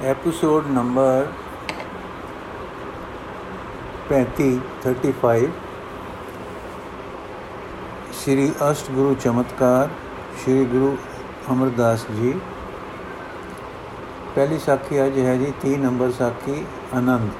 Episode 0.00 0.66
number 0.70 1.26
35 4.08 4.44
35 4.82 5.46
ਸ਼੍ਰੀ 8.14 8.50
ਅਸ਼ਟਗੁਰੂ 8.70 9.14
ਚਮਤਕਾਰ 9.14 9.88
ਸ਼੍ਰੀ 10.36 10.64
ਗੁਰੂ 10.64 10.96
ਅਮਰਦਾਸ 11.52 12.04
ਜੀ 12.10 12.34
ਪਹਿਲੀ 14.34 14.58
ਸਾਖੀ 14.58 15.04
ਅੱਜ 15.06 15.18
ਹੈ 15.18 15.34
ਜੀ 15.36 15.52
3 15.64 15.74
ਨੰਬਰ 15.80 16.12
ਸਾਖੀ 16.18 16.64
ਆਨੰਦ 16.94 17.30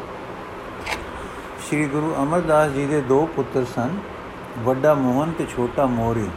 ਸ਼੍ਰੀ 1.68 1.84
ਗੁਰੂ 1.86 2.14
ਅਮਰਦਾਸ 2.22 2.72
ਜੀ 2.72 2.86
ਦੇ 2.86 3.00
ਦੋ 3.08 3.24
ਪੁੱਤਰ 3.36 3.64
ਸਨ 3.74 3.98
ਵੱਡਾ 4.64 4.94
ਮੋਹਨ 4.94 5.32
ਤੇ 5.38 5.46
ਛੋਟਾ 5.46 5.86
ਮੋਰੀ 5.92 6.28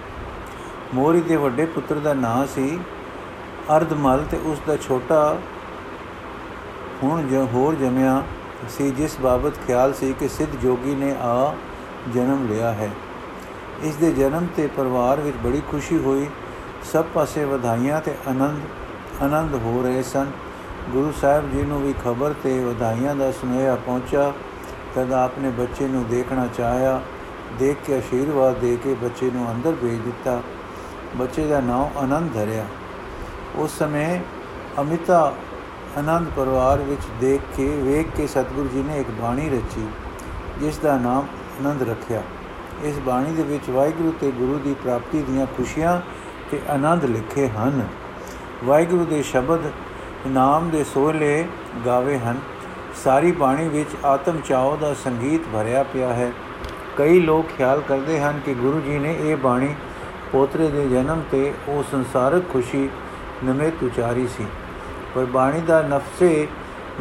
ਮੋਰੀ 0.94 1.22
ਦੇ 1.22 1.36
ਵੱਡੇ 1.38 1.66
ਪੁੱਤਰ 1.70 2.00
ਦਾ 2.00 2.14
ਨਾਂ 2.16 2.46
ਸੀ 2.48 2.80
ਅਰਧਮਲ 3.72 4.24
ਤੇ 4.32 4.38
ਉਸ 4.46 4.60
ਦਾ 4.68 4.76
ਛੋਟਾ 4.78 5.24
ਹੁਣ 7.04 7.28
ਜੋ 7.28 7.48
ਹੋਰ 7.54 7.76
ਜਮਿਆ 7.76 8.24
ਸੀ, 8.70 8.92
ਜਿਸ 8.92 9.20
ਬਾਬਤ 9.20 9.54
ਖਿਆਲ 9.68 9.94
ਸੀ 9.94 10.14
ਕਿ 10.20 10.28
ਸਿੱਧ 10.28 10.56
ਜੋਗੀ 10.56 10.96
ਨੇ 10.96 11.16
ਆ 11.22 11.56
ਜਨਮ 12.14 12.48
ਲਿਆ 12.50 12.72
ਹੈ। 12.72 12.90
ਇਸ 13.84 13.96
ਦੇ 13.96 14.12
ਜਨਮ 14.12 14.48
ਤੇ 14.56 14.68
ਪਰਿਵਾਰ 14.68 15.20
ਵਿੱਚ 15.20 15.38
ਬੜੀ 15.38 15.62
ਖੁਸ਼ੀ 15.72 15.98
ਹੋਈ। 15.98 16.28
ਸਭ 16.94 17.06
ਪਾਸੇ 17.14 17.46
ਵਧਾਈਆਂ 17.46 18.02
ਤੇ 18.02 18.16
ਆਨੰਦ 18.28 18.60
ਆਨੰਦ 19.22 19.56
ਹੋ 19.56 19.82
ਰਹੇ 19.84 20.04
ਸਨ। 20.04 20.32
ਗੁਰੂ 20.90 21.14
ਸਾਹਿਬ 21.22 21.52
ਜੀ 21.52 21.62
ਨੂੰ 21.62 21.82
ਵੀ 21.82 21.94
ਖਬਰ 22.06 22.34
ਤੇ 22.44 22.64
ਵਧਾਈਆਂ 22.64 23.16
ਦਾ 23.16 23.32
ਸੁਨੇਹਾ 23.32 23.76
ਪਹੁੰਚਾ 23.76 24.32
ਤਦ 24.96 25.12
ਆਪਨੇ 25.12 25.50
ਬੱਚੇ 25.50 25.88
ਨੂੰ 25.88 26.06
ਦੇਖਣਾ 26.08 26.48
ਚਾਹਿਆ। 26.58 27.02
ਦੇਖ 27.60 27.78
ਕੇ 27.86 28.00
ਅਸ਼ੀਰਵਾਦ 28.00 28.56
ਦੇ 28.56 28.78
ਕੇ 28.84 28.94
ਬੱਚੇ 28.94 29.32
ਨੂੰ 29.32 29.52
ਅੰਦਰ 29.52 29.76
ਭੇਜ 29.82 30.00
ਦਿੱਤਾ। 30.00 30.42
ਬੱਚੇ 31.16 31.48
ਦਾ 31.48 31.60
ਨਾਮ 31.60 31.90
ਆਨੰਦ 31.98 32.34
ਧਰਿਆ। 32.34 32.66
ਉਸ 33.56 33.78
ਸਮੇਂ 33.78 34.20
ਅਮਿਤਾ 34.82 35.34
ਆਨੰਦ 35.98 36.28
ਪਰਿਵਾਰ 36.36 36.78
ਵਿੱਚ 36.78 37.02
ਦੇਖ 37.22 37.42
ਕੇ, 37.58 37.68
ਵੇਖ 37.68 38.18
ਕੇ 38.18 38.28
ਸਤਿਗੁਰੂ 38.28 38.68
ਜੀ 38.68 38.84
ਨੇ 38.84 39.00
ਇੱਕ 39.00 39.10
ਬਾਣੀ 39.10 39.50
ਰਚੀ, 39.50 39.88
ਜਿਸ 40.60 40.78
ਦਾ 40.78 40.98
ਨਾਮ 40.98 41.28
ਆਨੰਦ 41.60 41.90
ਰੱਖਿਆ। 41.90 42.24
ਇਸ 42.84 43.00
ਬਾਣੀ 43.00 43.32
ਦੇ 43.32 43.44
ਵਿੱਚ 43.44 43.70
ਵਾਹਿਗੁਰੂ 43.70 44.14
ਤੇ 44.22 44.32
ਗੁਰੂ 44.32 44.60
ਦੀ 44.60 44.74
ਪ੍ਰਾਪਤੀ 44.74 45.22
ਦੀਆਂ 45.22 45.46
ਖੁਸ਼ੀਆਂ 45.46 46.02
ਤੇ 46.52 46.62
ਆਨੰਦ 46.70 47.06
ਲਿਖੇ 47.06 47.48
ਹਨ। 47.48 47.88
ਵਾਹਿਗੁਰੂ 48.64 49.06
ਦੇ 49.06 49.22
ਸ਼ਬਦ 49.22 49.60
ਨਾਮ 50.28 50.70
ਦੇ 50.70 50.84
ਸੋਹਲੇ 50.84 51.46
ਗਾਵੇ 51.86 52.20
ਹਨ। 52.20 52.40
ਸਾਰੀ 53.04 53.32
ਬਾਣੀ 53.32 53.68
ਵਿੱਚ 53.68 54.06
ਆਤਮ 54.06 54.42
ਚਾਉ 54.42 54.78
ਦਾ 54.78 54.94
ਸੰਗੀਤ 54.94 55.42
ਭਰਿਆ 55.54 55.84
ਪਿਆ 55.84 56.14
ਹੈ। 56.14 56.32
ਕਈ 56.98 57.20
ਲੋਕ 57.20 57.46
ਖਿਆਲ 57.58 57.82
ਕਰਦੇ 57.82 58.20
ਹਨ 58.20 58.40
ਕਿ 58.46 58.54
ਗੁਰੂ 58.54 58.82
ਜੀ 58.82 59.00
ਨੇ 59.00 59.16
ਇਹ 59.20 59.36
ਬਾਣੀ 59.38 59.76
ਪੋਤਰੇ 60.32 60.68
ਦੇ 60.68 60.90
ਜਨਮ 60.90 61.22
ਤੇ 61.32 61.54
ਉਹ 61.68 61.84
ਸੰਸਾਰਕ 61.92 62.44
ਖੁਸ਼ੀ 62.54 62.90
ਨਮਿਤ 63.44 63.84
ਉਚਾਰੀ 63.84 64.28
ਸੀ। 64.28 64.46
ਪਰ 65.16 65.26
ਬਾਣੀ 65.26 65.62
ਦਾ 65.62 65.82
ਨਫਸੇ 65.82 66.48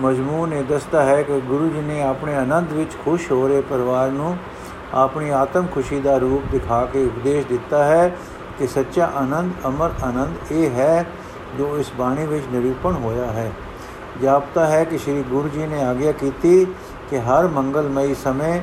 ਮਜ਼ਮੂਨ 0.00 0.53
ਇਹ 0.53 0.64
ਦੱਸਦਾ 0.64 1.03
ਹੈ 1.03 1.22
ਕਿ 1.22 1.41
ਗੁਰੂ 1.41 1.69
ਜੀ 1.69 1.80
ਨੇ 1.80 2.03
ਆਪਣੇ 2.03 2.34
ਆਨੰਦ 2.34 2.72
ਵਿੱਚ 2.72 2.97
ਖੁਸ਼ 3.05 3.30
ਹੋ 3.33 3.48
ਰਹੇ 3.48 3.61
ਪਰਿਵਾਰ 3.61 4.11
ਨੂੰ 4.11 4.36
ਆਪਣੀ 4.94 5.30
ਆਤਮ 5.30 5.66
ਖੁਸ਼ੀ 5.66 6.00
ਦਾ 6.00 6.16
ਰੂਪ 6.19 6.50
ਦਿਖਾ 6.53 6.84
ਕੇ 6.86 7.05
ਉਪਦੇਸ਼ 7.05 7.47
ਦਿੱਤਾ 7.47 7.84
ਹੈ 7.84 8.16
ਕਿ 8.58 8.66
ਸੱਚਾ 8.66 9.11
ਆਨੰਦ, 9.16 9.53
ਅਮਰ 9.66 9.91
ਆਨੰਦ 10.05 10.53
ਇਹ 10.53 10.70
ਹੈ 10.70 11.06
ਜੋ 11.58 11.78
ਇਸ 11.78 11.92
ਬਾਣੀ 11.98 12.27
ਵਿੱਚ 12.27 12.44
ਨਿਰੂਪਣ 12.53 12.92
ਹੋਇਆ 12.92 13.27
ਹੈ। 13.27 13.53
ਜਾਪਤਾ 14.22 14.66
ਹੈ 14.66 14.84
ਕਿ 14.84 14.98
ਸ੍ਰੀ 14.98 15.22
ਗੁਰੂ 15.22 15.48
ਜੀ 15.48 15.66
ਨੇ 15.66 15.83
ਆਗਿਆ 15.84 16.12
ਕੀਤੀ 16.12 16.64
ਕਿ 17.11 17.19
ਹਰ 17.19 17.48
ਮੰਗਲਮਈ 17.48 18.14
ਸਮੇਂ 18.14 18.61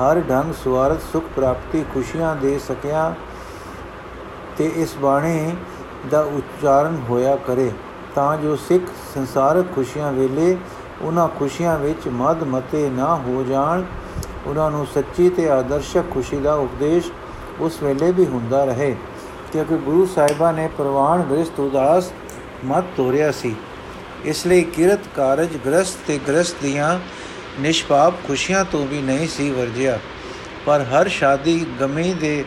ਹਰ 0.00 0.20
ਢੰਗ 0.20 0.54
ਸਵਾਰਥ 0.64 1.00
ਸੁਖ 1.12 1.24
ਪ੍ਰਾਪਤੀ 1.36 1.84
ਖੁਸ਼ੀਆਂ 1.94 2.36
ਦੇ 2.36 2.58
ਸਕਿਆ 2.58 3.14
ਤੇ 4.56 4.72
ਇਸ 4.76 4.96
ਬਾਣੀ 4.96 5.56
ਦਾ 6.10 6.20
ਉਚਾਰਨ 6.20 7.02
ਹੋਇਆ 7.10 7.36
ਕਰੇ। 7.36 7.70
ਤਾਂ 8.16 8.36
ਜੋ 8.36 8.56
ਸਿੱਖ 8.56 8.82
ਸੰਸਾਰਕ 9.14 9.66
ਖੁਸ਼ੀਆਂ 9.74 10.12
ਵੇਲੇ 10.12 10.56
ਉਹਨਾਂ 11.02 11.28
ਖੁਸ਼ੀਆਂ 11.28 11.78
ਵਿੱਚ 11.78 12.08
ਮਦ 12.08 12.42
ਮਤੇ 12.42 12.90
ਨਾ 12.90 13.14
ਹੋ 13.16 13.44
ਜਾਣ। 13.48 13.82
ਉਹਨਾਂ 14.46 14.70
ਨੂੰ 14.70 14.86
ਸੱਚੀ 14.94 15.28
ਤੇ 15.30 15.48
ਆਦਰਸ਼ਕ 15.50 16.04
ਖੁਸ਼ੀ 16.10 16.36
ਦਾ 16.36 16.54
ਉਪਦੇਸ਼ 16.54 17.10
ਉਸ 17.60 17.82
ਵੇਲੇ 17.82 18.12
ਵੀ 18.12 18.24
ਹੁੰਦਾ 18.26 18.64
ਰਹੇ। 18.64 18.96
ਕਿਉਂਕਿ 19.52 19.76
ਗੁਰੂ 19.76 20.06
ਸਾਹਿਬਾਂ 20.06 20.52
ਨੇ 20.52 20.68
ਪ੍ਰਵਾਨ 20.78 21.22
ਗ੍ਰਸਤ 21.22 21.60
ਉਦਾਸ 21.60 22.10
ਮਤ 22.64 22.84
ਤੋਰਿਆ 22.96 23.30
ਸੀ। 23.32 23.54
ਇਸ 24.24 24.46
ਲਈ 24.46 24.62
ਕਿਰਤ 24.62 25.00
ਕਾਰਜ 25.16 25.56
ਗ੍ਰਸਤ 25.66 25.98
ਤੇ 26.06 26.18
ਗ੍ਰਸਤ 26.28 26.56
ਦੀਆਂ 26.62 26.98
ਨਿਸ਼ਪਾਪ 27.60 28.14
ਖੁਸ਼ੀਆਂ 28.26 28.64
ਤੋਂ 28.64 28.86
ਵੀ 28.86 29.02
ਨਹੀਂ 29.02 29.28
ਸੀ 29.28 29.50
ਵਰਜਿਆ। 29.50 29.98
ਪਰ 30.66 30.82
ਹਰ 30.82 31.08
ਸ਼ਾਦੀ 31.08 31.66
ਗਮੀ 31.80 32.14
ਦੇ 32.14 32.44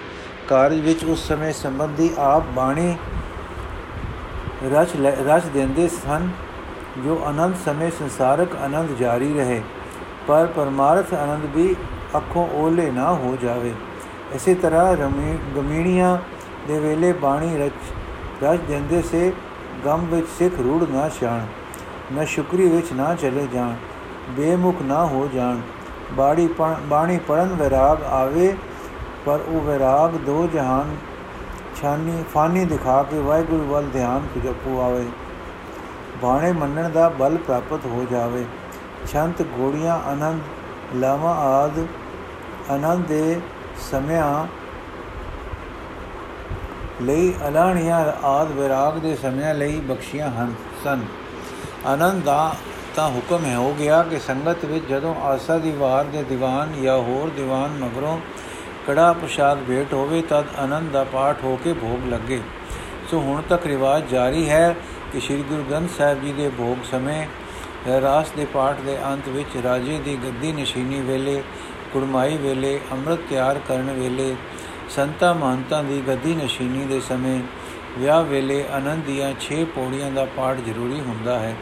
ਕਾਰਜ 0.47 0.79
ਵਿੱਚ 0.79 1.05
ਉਸ 1.05 1.27
ਸਮੇਂ 1.27 1.53
ਸੰਬੰਧੀ 1.53 2.09
ਆਪ 2.17 2.43
ਬਾਣੀ 2.55 2.95
ਰਚ 4.63 4.95
ਰਚ 5.27 5.45
ਦਿੰਦੇ 5.45 5.87
ਸਨ, 5.87 6.29
ਜੋ 7.03 7.21
ਅਨੰਦ 7.29 7.55
ਸਮੇਂ 7.65 7.89
ਸੰਸਾਰਕ 7.99 8.55
ਆਨੰਦ 8.55 8.95
ਜਾਰੀ 8.99 9.33
ਰਹੇ, 9.33 9.61
ਪਰ 10.27 10.47
ਪਰਮਾਰਥ 10.55 11.13
ਆਨੰਦ 11.13 11.45
ਵੀ 11.55 11.75
ਅੱਖੋਂ 12.17 12.47
ਓਲੇ 12.55 12.89
ਨਾ 12.91 13.13
ਹੋ 13.13 13.35
ਜਾਵੇ। 13.41 13.73
ਇਸੇ 14.35 14.53
ਤਰ੍ਹਾਂ 14.55 14.95
ਗਮੀਣੀਆਂ 15.55 16.17
ਦੇ 16.67 16.79
ਵੇਲੇ 16.79 17.11
ਬਾਣੀ 17.13 17.57
ਰਚ 17.57 18.43
ਰਚ 18.43 18.61
ਦਿੰਦੇ 18.61 19.01
ਸੇ 19.01 19.31
ਗਮ 19.85 20.05
ਵਿੱਚ 20.05 20.27
ਸਿੱਖ 20.39 20.59
ਰੂੜ 20.59 20.83
ਨਾ 20.89 21.07
ਛਾਣ 21.19 21.45
ਨਾ 22.13 22.23
ਸ਼ੁਕਰੀ 22.25 22.67
ਵਿੱਚ 22.67 22.91
ਨਾ 22.93 23.13
ਚਲੇ 23.15 23.47
ਜਾਣ, 23.53 23.73
ਬੇਮੁਖ 24.29 24.81
ਨਾ 24.81 25.05
ਹੋ 25.05 25.27
ਜਾਣ। 25.33 25.59
ਬਾੜੀ 26.13 26.47
ਬਾਣੀ 26.89 27.17
ਪੜਨ 27.27 27.53
ਵਿਰਾਗ 27.53 28.03
ਆਵੇ, 28.03 28.55
ਪਰ 29.25 29.39
ਉਹ 29.47 29.61
ਵਿਰਾਗ 29.61 30.15
ਦੋ 30.17 30.47
ਜਹਾਨ 30.53 30.95
ਛਾਨੀ 31.81 32.23
ਫਾਨੀ 32.33 32.65
ਦਿਖਾ 32.65 33.01
ਕੇ 33.03 33.17
ਵਾਹਿਗੁਰੂ 33.17 33.65
ਵੱਲ 33.65 33.89
ਧਿਆਨ 33.93 34.27
ਜਪੂ 34.43 34.79
ਆਵੇ। 34.81 35.05
ਬਾਣੇ 36.21 36.51
ਮੰਨਣ 36.51 36.89
ਦਾ 36.89 37.09
ਬਲ 37.09 37.37
ਪ੍ਰਾਪਤ 37.37 37.85
ਹੋ 37.85 38.05
ਜਾਵੇ। 38.11 38.45
ਛੰਤ 39.11 39.41
ਗੋੜੀਆਂ 39.41 39.99
ਆਨੰਦ, 39.99 40.41
ਲਾਵਾ 40.95 41.33
ਆਦ 41.35 41.79
ਆਨੰਦ 42.71 43.05
ਦੇ 43.05 43.41
ਸਮਿਆਂ 43.91 44.47
ਲਈ 47.01 47.33
ਅਲਾਣੀਆਂ 47.47 47.99
ਆਦ 48.25 48.51
ਵਿਰਾਗ 48.51 48.97
ਦੇ 48.97 49.15
ਸਮਿਆਂ 49.15 49.53
ਲਈ 49.55 49.79
ਬਖਸ਼ੀਆਂ 49.79 50.29
ਹਨ, 50.31 50.53
ਸਨ। 50.83 51.01
ਆਨੰਦ 51.85 52.23
ਦਾ 52.23 52.55
ਤਾਂ 52.95 53.09
ਹੁਕਮ 53.09 53.45
ਹੈ 53.45 53.55
ਹੋ 53.57 53.73
ਗਿਆ 53.79 54.03
ਕਿ 54.03 54.19
ਸੰਗਤ 54.19 54.65
ਵਿੱਚ 54.65 54.85
ਜਦੋਂ 54.85 55.15
ਆਸਾ 55.15 55.57
ਦੀ 55.57 55.71
ਵਾਰ 55.71 56.03
ਦੇ 56.03 56.23
ਦੀਵਾਨ 56.23 56.81
ਜਾਂ 56.81 56.97
ਹੋਰ 56.97 57.29
ਦੀਵਾਨ 57.29 57.69
ਮਗਰੋਂ 57.69 58.17
ਕੜਾ 58.89 59.11
ਪ੍ਰਸ਼ਾਦ 59.13 59.57
ਭੇਟ 59.67 59.93
ਹੋਵੇ 59.93 60.21
ਤਦ 60.21 60.45
ਆਨੰਦ 60.57 60.91
ਦਾ 60.91 61.03
ਪਾਠ 61.03 61.43
ਹੋ 61.43 61.59
ਕੇ 61.63 61.73
ਭੋਗ 61.73 62.07
ਲੱਗੇ। 62.09 62.41
ਸੋ 63.11 63.19
ਹੁਣ 63.19 63.41
ਤੱਕ 63.41 63.65
ਰਿਵਾਜ 63.65 64.07
ਜਾਰੀ 64.09 64.49
ਹੈ 64.49 64.75
ਕਿ 65.13 65.19
ਸ੍ਰੀ 65.19 65.43
ਗੁਰੂ 65.43 65.63
ਗ੍ਰੰਥ 65.63 65.89
ਸਾਹਿਬ 65.97 66.21
ਜੀ 66.21 66.31
ਦੇ 66.33 66.49
ਭੋਗ 66.49 66.83
ਸਮੇਂ, 66.91 67.27
ਰਾਸ 68.01 68.31
ਦੇ 68.31 68.45
ਪਾਠ 68.45 68.81
ਦੇ 68.81 68.97
ਅੰਤ 69.05 69.27
ਵਿੱਚ 69.27 69.57
ਰਾਜੇ 69.63 69.99
ਦੀ 69.99 70.17
ਗੱਦੀ 70.23 70.51
ਨਿਸ਼ੀਨੀ 70.51 71.01
ਵੇਲੇ, 71.01 71.43
ਕੁੜਮਾਈ 71.93 72.37
ਵੇਲੇ, 72.37 72.79
ਅੰਮ੍ਰਿਤ 72.91 73.19
ਤਿਆਰ 73.29 73.59
ਕਰਨ 73.67 73.91
ਵੇਲੇ, 73.91 74.35
ਸੰਤਾ 74.89 75.33
ਮਹੰਤਾਂ 75.33 75.83
ਦੀ 75.83 76.01
ਗੱਦੀ 76.07 76.33
ਨਿਸ਼ੀਨੀ 76.35 76.85
ਦੇ 76.85 76.99
ਸਮੇਂ, 76.99 77.39
ਵਿਆਹ 77.99 78.23
ਵੇਲੇ 78.23 78.63
ਆਨੰਦ 78.71 79.05
ਦੀਆਂ 79.05 79.33
6 79.41 79.63
ਪੌੜੀਆਂ 79.75 80.11
ਦਾ 80.11 80.25
ਪਾਠ 80.37 80.57
ਜ਼ਰੂਰੀ 80.65 80.99
ਹੁੰਦਾ 80.99 81.39
ਹੈ। 81.39 81.55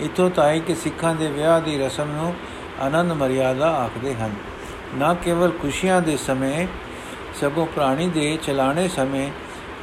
ਇਥੋਂ 0.00 0.30
ਤਾਈ 0.30 0.60
ਕਿ 0.60 0.74
ਸਿੱਖਾਂ 0.74 1.14
ਦੇ 1.14 1.30
ਵਿਆਹ 1.30 1.60
ਦੀ 1.60 1.78
ਰਸਮ 1.78 2.10
ਨੂੰ 2.10 2.34
ਆਨੰਦ 2.80 3.12
ਮਰਿਆਦਾ 3.12 3.70
ਆਖਦੇ 3.78 4.14
ਹਨ। 4.14 4.34
ਨਾ 4.94 5.14
ਕੇਵਲ 5.14 5.50
ਖੁਸ਼ੀਆਂ 5.50 6.02
ਦੇ 6.02 6.16
ਸਮੇਂ, 6.16 6.66
ਸਗੋਂ 7.40 7.66
ਪ੍ਰਾਣੀ 7.66 8.08
ਦੇ 8.08 8.38
ਚਲਾਣੇ 8.42 8.88
ਸਮੇਂ 8.88 9.30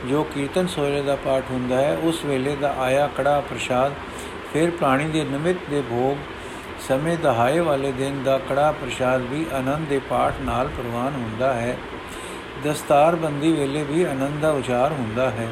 ਜੋ 0.10 0.24
ਕੀਰਤਨ 0.24 0.68
ਸੋਹਲੇ 0.68 1.02
ਦਾ 1.02 1.16
ਪਾਠ 1.16 1.44
ਹੁੰਦਾ 1.52 1.78
ਹੈ, 1.78 1.98
ਉਸ 2.04 2.26
ਵੇਲੇ 2.26 2.56
ਦਾ 2.56 2.76
ਆਇਆ 2.78 3.10
ਕੜਾ 3.18 3.40
ਪ੍ਰਸ਼ਾਦ, 3.40 3.94
ਫਿਰ 4.54 4.70
ਪ੍ਰਾਣੀ 4.70 5.06
ਦੇ 5.06 5.24
ਨਿਮਿਤ 5.24 5.58
ਦੇ 5.70 5.82
ਭੋਗ, 5.82 6.18
ਸਮੇਂ 6.88 7.18
ਦਹਾਏ 7.18 7.60
ਵਾਲੇ 7.60 7.92
ਦਿਨ 7.92 8.24
ਦਾ 8.24 8.38
ਕੜਾ 8.38 8.72
ਪ੍ਰਸ਼ਾਦ 8.72 9.22
ਵੀ 9.22 9.46
ਆਨੰਦ 9.54 9.88
ਦੇ 9.88 10.00
ਪਾਠ 10.10 10.34
ਨਾਲ 10.42 10.68
ਪ੍ਰਵਾਨ 10.68 11.14
ਹੁੰਦਾ 11.16 11.54
ਹੈ। 11.54 11.78
ਦਸਤਾਰ 12.64 13.16
ਬੰਦੀ 13.16 13.52
ਵੇਲੇ 13.52 13.84
ਵੀ 13.84 14.04
ਆਨੰਦ 14.04 14.42
ਦਾ 14.42 14.52
ਉਚਾਰ 14.52 14.92
ਹੁੰਦਾ 14.92 15.30
ਹੈ। 15.30 15.48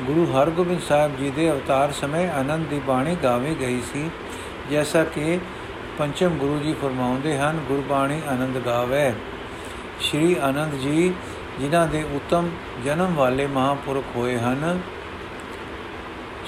ਗੁਰੂ 0.00 0.26
ਹਰਗੋਬਿੰਦ 0.32 0.80
ਸਾਹਿਬ 0.88 1.16
ਜੀ 1.16 1.30
ਦੇ 1.30 1.50
ਅਵਤਾਰ 1.50 1.92
ਸਮੇਂ 1.92 2.30
ਆਨੰਦ 2.30 2.66
ਦੀ 2.66 2.78
ਬਾਣੀ 2.78 3.16
ਗਾਵੀ 3.22 3.56
ਗਈ 3.60 3.80
ਸੀ, 3.92 4.10
ਜੈਸਾ 4.70 5.04
ਕਿ 5.04 5.38
ਪੰਚਮ 5.98 6.28
ਗੁਰੂ 6.28 6.58
ਜੀ 6.58 6.74
ਫਰਮਾਉਂਦੇ 6.82 7.38
ਹਨ, 7.38 7.60
ਗੁਰਬਾਣੀ 7.68 8.22
ਆਨੰਦ 8.28 8.58
ਗਾਵੇ। 8.58 9.12
ਸ਼੍ਰੀ 10.00 10.36
ਆਨੰਦ 10.42 10.74
ਜੀ, 10.74 11.14
ਜਿਨ੍ਹਾਂ 11.60 11.86
ਦੇ 11.88 12.02
ਉਤਮ 12.02 12.50
ਜਨਮ 12.84 13.14
ਵਾਲੇ 13.14 13.46
ਮਹਾਪੁਰਖ 13.46 14.16
ਹੋਏ 14.16 14.38
ਹਨ। 14.38 14.80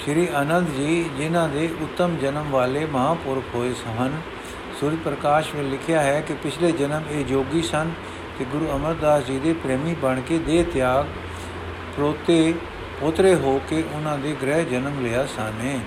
ਸ਼੍ਰੀ 0.05 0.29
ਆਨੰਦ 0.35 0.69
ਜੀ, 0.69 1.11
ਜਿਨ੍ਹਾਂ 1.19 1.49
ਦੇ 1.49 1.69
ਉਤਮ 1.81 2.17
ਜਨਮ 2.17 2.51
ਵਾਲੇ 2.51 2.87
ਮਹਾਪੁਰਖ 2.87 3.55
ਹੋਏ 3.55 3.75
ਸਨ। 3.75 4.21
ਸੂਰਜ 4.81 4.97
ਪ੍ਰਕਾਸ਼ 4.97 5.55
ਵਿੱਚ 5.55 5.69
ਲਿਖਿਆ 5.69 6.03
ਹੈ 6.03 6.21
ਕਿ 6.21 6.35
ਪਿਛਲੇ 6.35 6.73
ਜਨਮ 6.73 7.03
ਇਹ 7.11 7.25
ਜੋਗੀ 7.25 7.63
ਸਨ 7.63 7.91
ਕਿ 8.39 8.45
ਗੁਰੂ 8.45 8.69
ਅਮਰਦਾਸ 8.77 9.25
ਜੀ 9.25 9.39
ਦੇ 9.39 9.53
ਪ੍ਰੇਮੀ 9.53 9.95
ਬਣ 9.95 10.21
ਕੇ 10.21 10.39
ਦੇਹ 10.39 10.65
ਤਿਆਗ, 10.65 11.07
ਪ੍ਰੋਤੇ, 11.97 12.55
ਪੋਤਰੇ 13.01 13.35
ਹੋ 13.35 13.61
ਕੇ 13.69 13.85
ਉਹਨਾਂ 13.95 14.19
ਦੇ 14.19 14.37
ਗ੍ਰਹਿ 14.43 14.65
ਜਨਮ 14.65 15.05
ਲਿਆ 15.05 15.27
ਸਾਨੇ। 15.27 15.81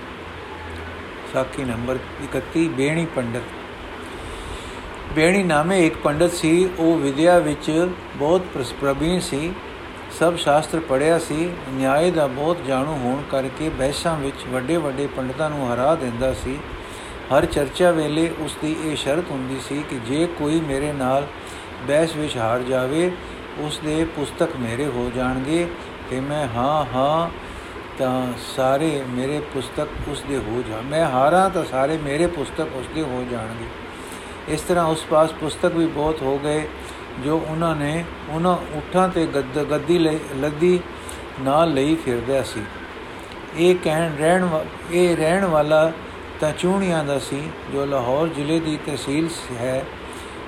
ਸਾਖੀ 1.32 1.64
ਨੰਬਰ 1.64 1.98
31 2.24 2.68
ਬੇਣੀ 2.68 3.06
ਪੰਡਤ। 3.16 3.42
ਬੇਣੀ 5.12 5.42
ਨਾਮੇ 5.42 5.86
ਇੱਕ 5.86 5.96
ਪੰਡਤ 5.96 6.32
ਸੀ, 6.32 6.68
ਉਹ 6.78 6.98
ਵਿਦਿਆ 6.98 7.38
ਵਿੱਚ 7.38 7.88
ਬਹੁਤ 8.16 8.42
ਪ੍ਰਵੀਨ 8.80 9.20
ਸੀ, 9.20 9.52
ਸਭ 10.18 10.36
ਸ਼ਾਸਤਰ 10.36 10.80
ਪੜਿਆ 10.80 11.18
ਸੀ 11.18 11.50
ਨਿਆਂ 11.70 12.12
ਦਾ 12.12 12.26
ਬਹੁਤ 12.26 12.56
ਜਾਣੂ 12.66 12.94
ਹੋਣ 12.94 13.22
ਕਰਕੇ 13.30 13.68
ਬਹਿਸਾਂ 13.68 14.16
ਵਿੱਚ 14.16 14.44
ਵੱਡੇ 14.52 14.76
ਵੱਡੇ 14.76 15.06
ਪੰਡਤਾਂ 15.06 15.50
ਨੂੰ 15.50 15.74
ਹਰਾ 15.74 15.94
ਦਿੰਦਾ 15.94 16.32
ਸੀ। 16.32 16.58
ਹਰ 17.34 17.44
ਚਰਚਾ 17.44 17.90
ਵੇਲੇ 17.90 18.30
ਉਸ 18.40 18.56
ਦੀ 18.62 18.76
ਇਹ 18.84 18.96
ਸ਼ਰਤ 18.96 19.30
ਹੁੰਦੀ 19.30 19.60
ਸੀ 19.68 19.82
ਕਿ 19.90 19.98
ਜੇ 20.06 20.26
ਕੋਈ 20.38 20.60
ਮੇਰੇ 20.60 20.92
ਨਾਲ 20.92 21.26
ਬਹਿਸ 21.88 22.16
ਵਿੱਚ 22.16 22.36
ਹਾਰ 22.36 22.62
ਜਾਵੇ 22.62 23.10
ਉਸ 23.58 23.78
ਦੇ 23.84 24.04
ਪੁਸਤਕ 24.16 24.56
ਮੇਰੇ 24.56 24.86
ਹੋ 24.86 25.10
ਜਾਣਗੇ 25.16 25.66
ਤੇ 26.10 26.20
ਮੈਂ 26.20 26.46
ਹਾਂ 26.48 26.84
ਹਾਂ 26.94 27.28
ਤਾਂ 27.98 28.32
ਸਾਰੇ 28.56 29.02
ਮੇਰੇ 29.08 29.40
ਪੁਸਤਕ 29.54 30.08
ਉਸ 30.08 30.22
ਦੇ 30.28 30.36
ਹੋ 30.38 30.62
ਜਾ 30.68 30.80
ਮੈਂ 30.80 31.04
ਹਾਰਾਂ 31.06 31.48
ਤਾਂ 31.50 31.64
ਸਾਰੇ 31.64 31.96
ਮੇਰੇ 31.98 32.26
ਪੁਸਤਕ 32.26 32.76
ਉਸ 32.76 32.86
ਦੇ 32.94 33.02
ਹੋ 33.02 33.24
ਜਾਣਗੇ। 33.30 33.66
ਇਸ 34.48 34.60
ਤਰ੍ਹਾਂ 34.60 34.84
ਉਸ 34.84 35.04
ਪਾਸ 35.10 35.32
ਪੁਸਤਕ 35.32 35.74
ਵੀ 35.74 35.86
ਬਹੁਤ 35.86 36.22
ਹੋ 36.22 36.38
ਗਏ, 36.38 36.66
ਜੋ 37.24 37.36
ਉਹਨਾਂ 37.48 37.74
ਨੇ 37.76 38.04
ਉਹਨਾਂ 38.28 38.56
ਉਠਾਂ 38.76 39.08
ਤੇ 39.08 39.26
ਗੱਦ, 39.26 39.58
ਗੱਦੀ 39.70 39.98
ਲੱਦੀ 39.98 40.80
ਨਾਲ 41.40 41.72
ਲਈ 41.74 41.94
ਫਿਰਦਾ 41.94 42.42
ਸੀ। 42.42 42.62
ਇਹ 43.56 43.74
ਕਹਿਣ 43.74 44.16
ਰਹਿਣ 44.16 44.48
ਇਹ 44.92 45.16
ਰਹਿਣ 45.16 45.44
ਵਾਲਾ 45.44 45.90
ਤਾਂ 46.40 46.52
ਚੂਣੀਆਂ 46.52 47.04
ਦਾ 47.04 47.18
ਸੀ, 47.18 47.42
ਜੋ 47.72 47.84
ਲਾਹੌਰ 47.84 48.28
ਜ਼ਿਲ੍ਹੇ 48.28 48.58
ਦੀ 48.60 48.78
ਤਹਿਸੀਲ 48.86 49.28
ਹੈ, 49.60 49.84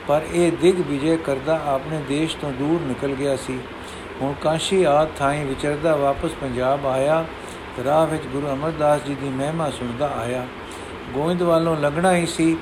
ਪਰ 0.06 0.23
ਇਹ 0.32 0.52
ਦਿਗ 0.52 0.81
ਵਿਜੇ 0.81 1.17
ਕਰਦਾ 1.17 1.61
ਆਪਣੇ 1.67 2.00
ਦੇਸ਼ 2.08 2.37
ਤੋਂ 2.37 2.52
ਦੂਰ 2.52 2.81
ਨਿਕਲ 2.81 3.14
ਗਿਆ 3.14 3.37
ਸੀ। 3.37 3.58
ਹੁਣ 4.22 4.34
ਕਾਸ਼ੀ 4.43 4.82
ਆਦ 4.84 5.08
ਥਾਈ 5.19 5.44
ਵਿਚਰਦਾ 5.44 5.94
ਵਾਪਸ 5.96 6.31
ਪੰਜਾਬ 6.40 6.87
ਆਇਆ 6.87 7.25
ਰਾਹ 7.84 8.06
ਵਿੱਚ 8.06 8.26
ਗੁਰੂ 8.26 8.49
ਅਮਰਦਾਸ 8.49 9.00
ਜੀ 9.05 9.14
ਦੀ 9.14 9.28
ਮਹਿਮਾ 9.28 9.70
ਸੁਣਦਾ 9.70 10.11
ਆਇਆ। 10.16 10.46
ਗੋਇੰਦਵਾਲੋਂ 11.12 11.76
ਲੰਘਣਾ 11.76 12.14
ਹੀ 12.16 12.26
ਸੀ, 12.26 12.56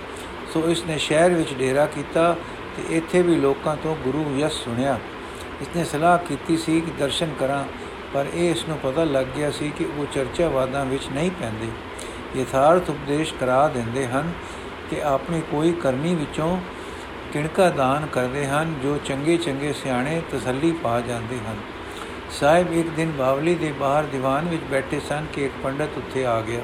ਸੋ 0.55 0.63
ਇਸ 0.69 0.85
ਨੇ 0.85 0.99
ਸ਼ਹਿਰ 0.99 1.35
ਵਿੱਚ 1.35 1.53
ਡੇਰਾ 1.55 1.87
ਕੀਤਾ 1.87 2.35
ਤੇ 2.77 2.97
ਇੱਥੇ 2.97 3.23
ਵੀ 3.23 3.37
ਲੋਕਾਂ 3.37 3.77
ਤੋਂ 3.77 3.97
ਗੁਰੂ 3.97 4.25
ਯਸ 4.39 4.53
ਸੁਣਿਆ। 4.53 4.99
ਇਸ 5.63 5.69
ਨੇ 5.77 5.85
ਸਲਾਹ 5.85 6.19
ਕੀਤੀ 6.19 6.57
ਸੀ 6.57 6.81
ਕਿ 6.81 6.91
ਦਰਸ਼ਨ 6.99 7.35
ਕਰਾਂ, 7.41 7.65
ਪਰ 8.15 8.27
ਇਹ 8.35 8.51
ਇਸ 8.51 8.65
ਨੂੰ 8.69 8.79
ਪਤਾ 8.79 9.05
ਲੱਗ 9.05 9.27
ਗਿਆ 9.37 9.51
ਸੀ 9.51 9.73
ਕਿ 9.79 9.85
ਉਹ 9.99 10.07
ਚਰਚਾਵਾਦਾਂ 10.07 10.85
ਵਿੱਚ 10.85 11.09
ਨਹੀਂ 11.13 11.31
ਪੈਂਦੇ। 11.31 11.69
ਯਥਾਰਥ 12.41 12.91
ਉਪਦੇਸ਼ 12.91 13.35
ਕਰਾ 13.35 13.67
ਦਿੰਦੇ 13.69 14.07
ਹਨ 14.07 14.33
ਕਿ 14.91 15.03
ਆਪਣੀ 15.03 15.43
ਕੋਈ 15.51 15.73
ਕਰਨੀ 15.73 16.15
ਵਿੱਚੋਂ 16.15 16.57
ਕਿਣਕਾ 17.33 17.69
ਦਾਨ 17.69 18.07
ਕਰਦੇ 18.07 18.47
ਹਨ, 18.47 18.75
ਜੋ 18.83 18.99
ਚੰਗੇ 19.05 19.37
ਚੰਗੇ 19.37 19.73
ਸਿਆਣੇ 19.73 20.23
ਤਸੱਲੀ 20.33 20.73
ਪਾ 20.73 21.01
ਜਾਂਦੇ 21.01 21.37
ਹਨ। 21.51 21.57
ਸਾਹਿਬ 22.31 22.73
ਇੱਕ 22.73 22.89
ਦਿਨ 22.89 23.11
ਬਾਵਲੀ 23.11 23.55
ਦੇ 23.55 23.73
ਬਾਹਰ 23.73 24.05
ਦੀਵਾਨ 24.05 24.49
ਵਿੱਚ 24.49 24.63
ਬੈਠੇ 24.63 25.01
ਸਨ 25.09 25.27
ਕਿ 25.33 25.45
ਇੱਕ 25.45 25.53
ਪੰਡਤ 25.63 25.89
ਉੱਥੇ 25.97 26.27
ਆ 26.27 26.41
ਗਿਆ। 26.41 26.61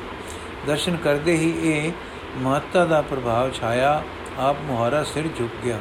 ਦਰਸ਼ਨ 0.66 0.96
ਕਰਦੇ 0.96 1.32
ਹੀ 1.32 1.70
ਇਹ 1.70 1.92
ਮਹੱਤਾ 2.36 2.84
ਦਾ 2.84 3.02
ਪ੍ਰਭਾਵ 3.02 3.52
ਛਾਇਆ, 3.52 4.02
ਆਪ 4.38 4.56
ਮੁਹਾਰਾ 4.64 5.02
ਸਿਰ 5.02 5.28
ਝੁਕ 5.38 5.50
ਗਿਆ। 5.64 5.78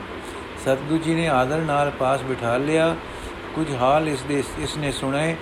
ਸਤਗੁਰੂ 0.66 0.98
ਜੀ 0.98 1.16
ਨੇ 1.16 1.30
ਆਦਰ 1.30 1.58
ਨਾਲ 1.58 1.90
ਪਾਸ 1.90 2.22
ਬਿਠਾ 2.22 2.58
ਲਿਆ। 2.58 2.96
ਕੁਝ 3.56 3.76
ਹਾਲ 3.76 4.10
ਇਸ 4.10 4.22
ਦੇ, 4.22 4.44
ਇਸ 4.60 4.78
ਨੇ 4.78 4.92
ਸੁਣੇ। 4.92 5.36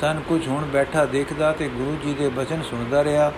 ਸਨ 0.00 0.20
ਕੁਝ 0.28 0.48
ਹੁਣ 0.48 0.64
ਬੈਠਾ 0.64 1.04
ਦੇਖਦਾ 1.04 1.52
ਤੇ 1.52 1.68
ਗੁਰੂ 1.68 1.98
ਜੀ 2.04 2.14
ਦੇ 2.14 2.28
ਬਚਨ 2.28 2.62
ਸੁਣਦਾ 2.62 3.04
ਰਿਹਾ। 3.04 3.32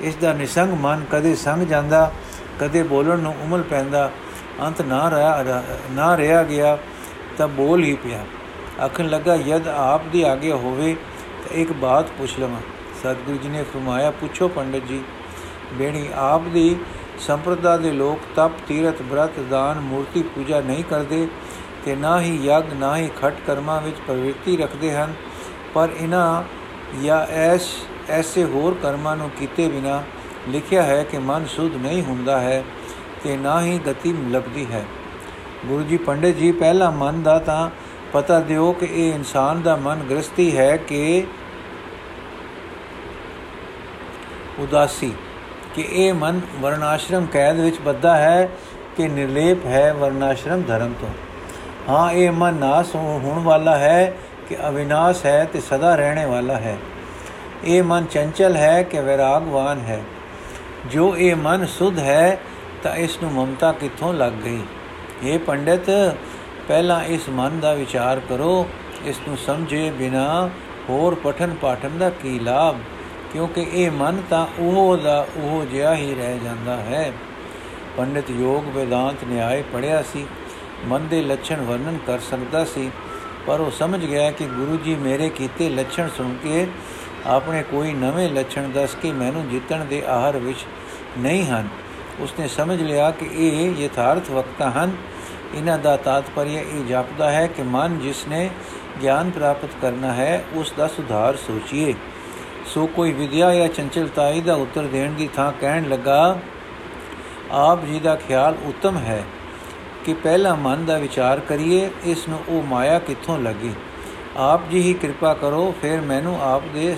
ਇਸ 0.00 0.14
ਦਾ 0.14 0.32
ਨਿਸੰਗ 0.32 0.72
ਮਨ 0.72 1.04
ਕਦੇ 1.12 1.34
ਸੰਗ 1.34 1.62
ਜਾਂਦਾ, 1.62 2.12
ਕਦੇ 2.60 2.82
ਬੋਲਣ 2.82 3.18
ਨੂੰ 3.18 3.34
ਉਮਲ 3.42 3.62
ਪੈਂਦਾ। 3.62 4.10
ਅੰਤ 4.60 4.80
ਨਾ 4.82 5.08
ਰਿਹਾ 5.10 5.62
ਨਾ 5.90 6.16
ਰਿਹਾ 6.16 6.42
ਗਿਆ 6.42 6.76
ਤਾਂ 7.38 7.48
ਬੋਲ 7.48 7.84
ਹੀ 7.84 7.94
ਪਿਆ। 7.94 8.24
ਆਖਣ 8.84 9.08
ਲੱਗਾ, 9.08 9.34
ਯਦ 9.36 9.68
ਆਪ 9.68 10.06
ਦੀ 10.12 10.22
ਆਗੇ 10.22 10.52
ਹੋਵੇ 10.52 10.94
ਤਾਂ 10.94 11.56
ਇੱਕ 11.56 11.72
ਬਾਤ 11.72 12.10
ਪੁੱਛ 12.18 12.38
ਲਵਾਂ। 12.38 12.60
ਸਤਿਗੁਰੂ 13.00 13.36
ਜੀ 13.38 13.48
ਨੇ 13.48 13.62
ਫਰਮਾਇਆ, 13.64 14.10
ਪੁੱਛੋ 14.10 14.48
ਪੰਡਤ 14.48 14.86
ਜੀ, 14.88 15.02
ਬੇਣੀ 15.72 16.08
ਆਪ 16.14 16.42
ਦੀ 16.44 16.76
ਸੰਪਰਦਾ 17.20 17.76
ਦੇ 17.76 17.92
ਲੋਕ 17.92 18.20
ਤਪ 18.36 18.52
ਤੀਰਤ 18.68 19.02
ਬ੍ਰਤ, 19.02 19.38
ਦਾਨ, 19.40 19.80
ਮੂਰਤੀ 19.80 20.22
ਪੂਜਾ 20.34 20.60
ਨਹੀਂ 20.60 20.84
ਕਰਦੇ 20.84 21.26
ਤੇ 21.84 21.96
ਨਾ 21.96 22.20
ਹੀ 22.20 22.36
ਯਗ, 22.44 22.72
ਨਾ 22.74 22.96
ਹੀ 22.96 23.08
ਖਟ 23.20 23.34
ਕਰਮਾਂ 23.46 23.80
ਵਿੱਚ 23.80 23.96
ਪ੍ਰਵਿਰਤੀ 24.06 24.56
ਰੱਖਦੇ 24.56 24.92
ਹਨ। 24.94 25.12
ਪਰ 25.74 25.88
ਇਹਨਾਂ 25.96 26.42
ਜਾਂ 27.02 27.20
ਐਸ, 27.26 27.68
ਐਸੇ 28.08 28.44
ਹੋਰ 28.44 28.76
ਕਰਮਾਂ 28.82 29.16
ਨੂੰ 29.16 29.30
ਕੀਤੇ 29.30 29.68
ਬਿਨਾ 29.68 30.02
ਲਿਖਿਆ 30.48 30.82
ਹੈ 30.82 31.02
ਕਿ 31.04 31.18
ਮਨ 31.18 31.46
ਸੁਧ 31.46 31.76
ਨਹੀਂ 31.76 32.02
ਹੁੰਦਾ 32.02 32.40
ਹੈ। 32.40 32.62
ਤੇ 33.22 33.36
ਨਾ 33.36 33.60
ਹੀ 33.62 33.78
ਗਤੀ 33.78 34.12
ਲੱਭਦੀ 34.30 34.66
ਹੈ। 34.72 34.84
ਗੁਰੂ 35.66 35.82
ਜੀ 35.82 35.96
ਪੰਡਿਤ 35.96 36.36
ਜੀ, 36.36 36.52
ਪਹਿਲਾ 36.52 36.90
ਮਨ 36.90 37.22
ਦਾ 37.22 37.38
ਤਾਂ 37.38 37.70
ਪਤਾ 38.12 38.40
ਦਿਓ 38.40 38.72
ਕਿ 38.72 38.86
ਇਹ 38.86 39.14
ਇਨਸਾਨ 39.14 39.62
ਦਾ 39.62 39.76
ਮਨ 39.76 40.00
ਗ੍ਰਸਤੀ 40.10 40.56
ਹੈ 40.56 40.76
ਕਿ 40.76 41.24
ਉਦਾਸੀ, 44.58 45.12
ਕਿ 45.74 45.88
ਇਹ 45.92 46.14
ਮਨ 46.14 46.40
ਵਰਨਾਸ਼ਰਮ 46.60 47.26
ਕੈਦ 47.26 47.60
ਵਿੱਚ 47.60 47.80
ਬੱਧਾ 47.80 48.16
ਹੈ 48.16 48.48
ਕਿ 48.96 49.08
ਨਿਰਲੇਪ 49.08 49.66
ਹੈ 49.66 49.92
ਵਰਨਾਸ਼ਰਮ 49.92 50.62
ਧਰਮ 50.62 50.92
ਤੋਂ। 51.00 51.08
ਹਾਂ, 51.88 52.10
ਇਹ 52.12 52.30
ਮਨ 52.30 52.54
ਨਾਸ 52.54 52.94
ਹੋਣ 52.94 53.42
ਵਾਲਾ 53.42 53.78
ਹੈ 53.78 54.14
ਕਿ 54.48 54.56
ਅਵਿਨਾਸ਼ 54.68 55.26
ਹੈ 55.26 55.44
ਤੇ 55.44 55.60
ਸਦਾ 55.60 55.94
ਰਹਿਣੇ 55.94 56.24
ਵਾਲਾ 56.24 56.56
ਹੈ। 56.56 56.76
ਇਹ 57.64 57.82
ਮਨ 57.82 58.04
ਚੰਚਲ 58.04 58.56
ਹੈ 58.56 58.82
ਕਿ 58.82 59.00
ਵਿਰਾਗਵਾਨ 59.00 59.78
ਹੈ। 59.78 60.02
ਜੋ 60.86 61.16
ਇਹ 61.16 61.36
ਮਨ 61.36 61.66
ਸੁਧ 61.66 61.98
ਹੈ 61.98 62.40
ਤਾਂ 62.82 62.96
ਇਸ 62.96 63.18
ਨੂੰ 63.22 63.32
ਮਮਤਾ 63.32 63.72
ਕਿੱਥੋਂ 63.72 64.14
ਲੱਗ 64.14 64.32
ਗਈ? 64.32 64.62
ਇਹ 65.22 65.38
ਪੰਡਿਤ, 65.38 66.16
ਪਹਿਲਾਂ 66.68 67.04
ਇਸ 67.04 67.28
ਮਨ 67.28 67.60
ਦਾ 67.60 67.74
ਵਿਚਾਰ 67.74 68.20
ਕਰੋ। 68.20 68.68
ਇਸ 69.04 69.20
ਨੂੰ 69.28 69.36
ਸਮਝੇ 69.36 69.90
ਬਿਨਾ 69.90 70.50
ਹੋਰ 70.88 71.14
ਪਠਨ 71.14 71.54
ਪਾਠਨ 71.62 71.98
ਦਾ 71.98 72.10
ਕੀ 72.10 72.38
ਲਾਭ? 72.38 72.76
ਕਿਉਂਕਿ 73.32 73.66
ਇਹ 73.72 73.90
ਮਨ 73.90 74.22
ਤਾਂ 74.30 74.46
ਉਹ 74.58 74.96
ਦਾ 74.96 75.26
ਉਹ 75.36 75.66
ਜਿਹਾ 75.66 75.96
ਹੀ 75.96 76.14
ਰਹਿ 76.14 76.38
ਜਾਂਦਾ 76.38 76.76
ਹੈ। 76.76 77.12
ਪੰਡਿਤ 77.96 78.30
ਯੋਗ 78.30 78.76
ਵਿਦਾਂਤ 78.76 79.24
ਨਿਆਏ 79.24 79.62
ਪੜਿਆ 79.62 80.02
ਸੀ। 80.02 80.26
ਮਨ 80.84 81.08
ਦੇ 81.08 81.22
ਲੱਛਣ 81.22 81.60
ਵਰਣਨ 81.60 81.98
ਕਰ 82.06 82.18
ਸਕਦਾ 82.18 82.64
ਸੀ। 82.64 82.90
ਪਰ 83.46 83.60
ਉਹ 83.60 83.70
ਸਮਝ 83.70 84.04
ਗਿਆ 84.04 84.30
ਕਿ 84.30 84.44
ਗੁਰੂ 84.44 84.76
ਜੀ 84.76 84.94
ਮੇਰੇ 84.94 85.28
ਕੀਤੇ 85.28 85.68
ਲੱਛਣ 85.68 86.08
ਸੁਣ 86.08 86.34
ਕੇ 86.34 86.66
ਆਪਣੇ 87.26 87.62
ਕੋਈ 87.62 87.92
ਨਵੇਂ 87.92 88.28
ਲੱਛਣ 88.28 88.68
ਦੱਸ 88.68 88.94
ਕੇ 89.02 89.12
ਮੈਨੂੰ 89.12 89.48
ਜਿੱਤਣ 89.48 89.84
ਦੇ 89.84 90.02
ਆਹਰ 90.06 90.36
ਵਿੱਚ 90.36 90.58
ਨਹੀਂ 91.18 91.46
ਹਨ। 91.46 91.68
ਉਸਨੇ 92.20 92.48
ਸਮਝ 92.48 92.82
ਲਿਆ 92.82 93.10
ਕਿ 93.10 93.28
ਇਹ 93.32 93.84
ਯਥਾਰਥ 93.84 94.30
ਵਕਤਾ 94.30 94.70
ਹਨ। 94.70 94.96
ਇਹਨਾਂ 95.54 95.78
ਦਾ 95.78 95.96
ਤਾਤਪਰਯ 95.96 96.56
ਇਹ 96.56 96.84
ਜਾਪਦਾ 96.84 97.30
ਹੈ 97.30 97.46
ਕਿ 97.46 97.62
ਮਨ 97.62 97.98
ਜਿਸ 97.98 98.26
ਨੇ 98.28 98.50
ਗਿਆਨ 99.02 99.30
ਪ੍ਰਾਪਤ 99.30 99.68
ਕਰਨਾ 99.82 100.12
ਹੈ, 100.12 100.44
ਉਸ 100.54 100.72
ਦਾ 100.76 100.88
ਸੁਧਾਰ 100.88 101.36
ਸੋਚੀਏ। 101.36 101.94
ਸੋ 102.66 102.86
ਕੋਈ 102.86 103.12
ਵਿਦਿਆ 103.12 103.54
ਜਾਂ 103.54 103.68
ਚੰਚਲਤਾਈ 103.68 104.40
ਦਾ 104.40 104.54
ਉੱਤਰ 104.54 104.82
ਦੇਣ 104.82 105.12
ਦੀ 105.12 105.28
ਥਾਂ 105.36 105.52
ਕਹਿਣ 105.60 105.88
ਲੱਗਾ, 105.88 106.38
ਆਪ 107.50 107.84
ਜੀ 107.84 108.00
ਦਾ 108.00 108.14
ਖਿਆਲ 108.14 108.56
ਉੱਤਮ 108.64 108.96
ਹੈ 108.96 109.24
ਕਿ 110.04 110.14
ਪਹਿਲਾ 110.14 110.54
ਮਨ 110.54 110.84
ਦਾ 110.84 110.98
ਵਿਚਾਰ 110.98 111.40
ਕਰੀਏ, 111.40 111.90
ਇਸ 112.04 112.28
ਨੂੰ 112.28 112.40
ਉਹ 112.48 112.62
ਮਾਇਆ 112.62 112.98
ਕਿੱਥੋਂ 112.98 113.38
ਲੱਗੀ? 113.38 113.72
ਆਪ 114.36 114.68
ਜੀ 114.70 114.82
ਹੀ 114.82 114.92
ਕਿਰਪਾ 114.94 115.34
ਕਰੋ, 115.34 115.74
ਫਿਰ 115.82 116.00
ਮੈਨੂੰ 116.00 116.38
ਆਪ 116.42 116.62
ਦੇ 116.74 116.96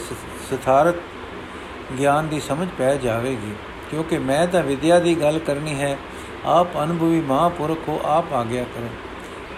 ਸਥਾਰਤ 0.52 0.94
ਗਿਆਨ 1.98 2.28
ਦੀ 2.28 2.40
ਸਮਝ 2.40 2.68
ਪੈ 2.78 2.96
ਜਾਵੇਗੀ। 2.96 3.54
ਕਿਉਂਕਿ 3.90 4.18
ਮੈਂ 4.18 4.46
ਤਾਂ 4.46 4.62
ਵਿਦਿਆ 4.62 4.98
ਦੀ 4.98 5.14
ਗੱਲ 5.20 5.38
ਕਰਨੀ 5.38 5.74
ਹੈ, 5.74 5.96
ਆਪ 6.44 6.76
ਅਨੁਭਵੀ 6.84 7.20
ਮਹਾਪੁਰਖ 7.20 7.88
ਹੋ, 7.88 8.00
ਆਪ 8.04 8.32
ਆਗਿਆ 8.32 8.64
ਕਰੋ। 8.64 8.88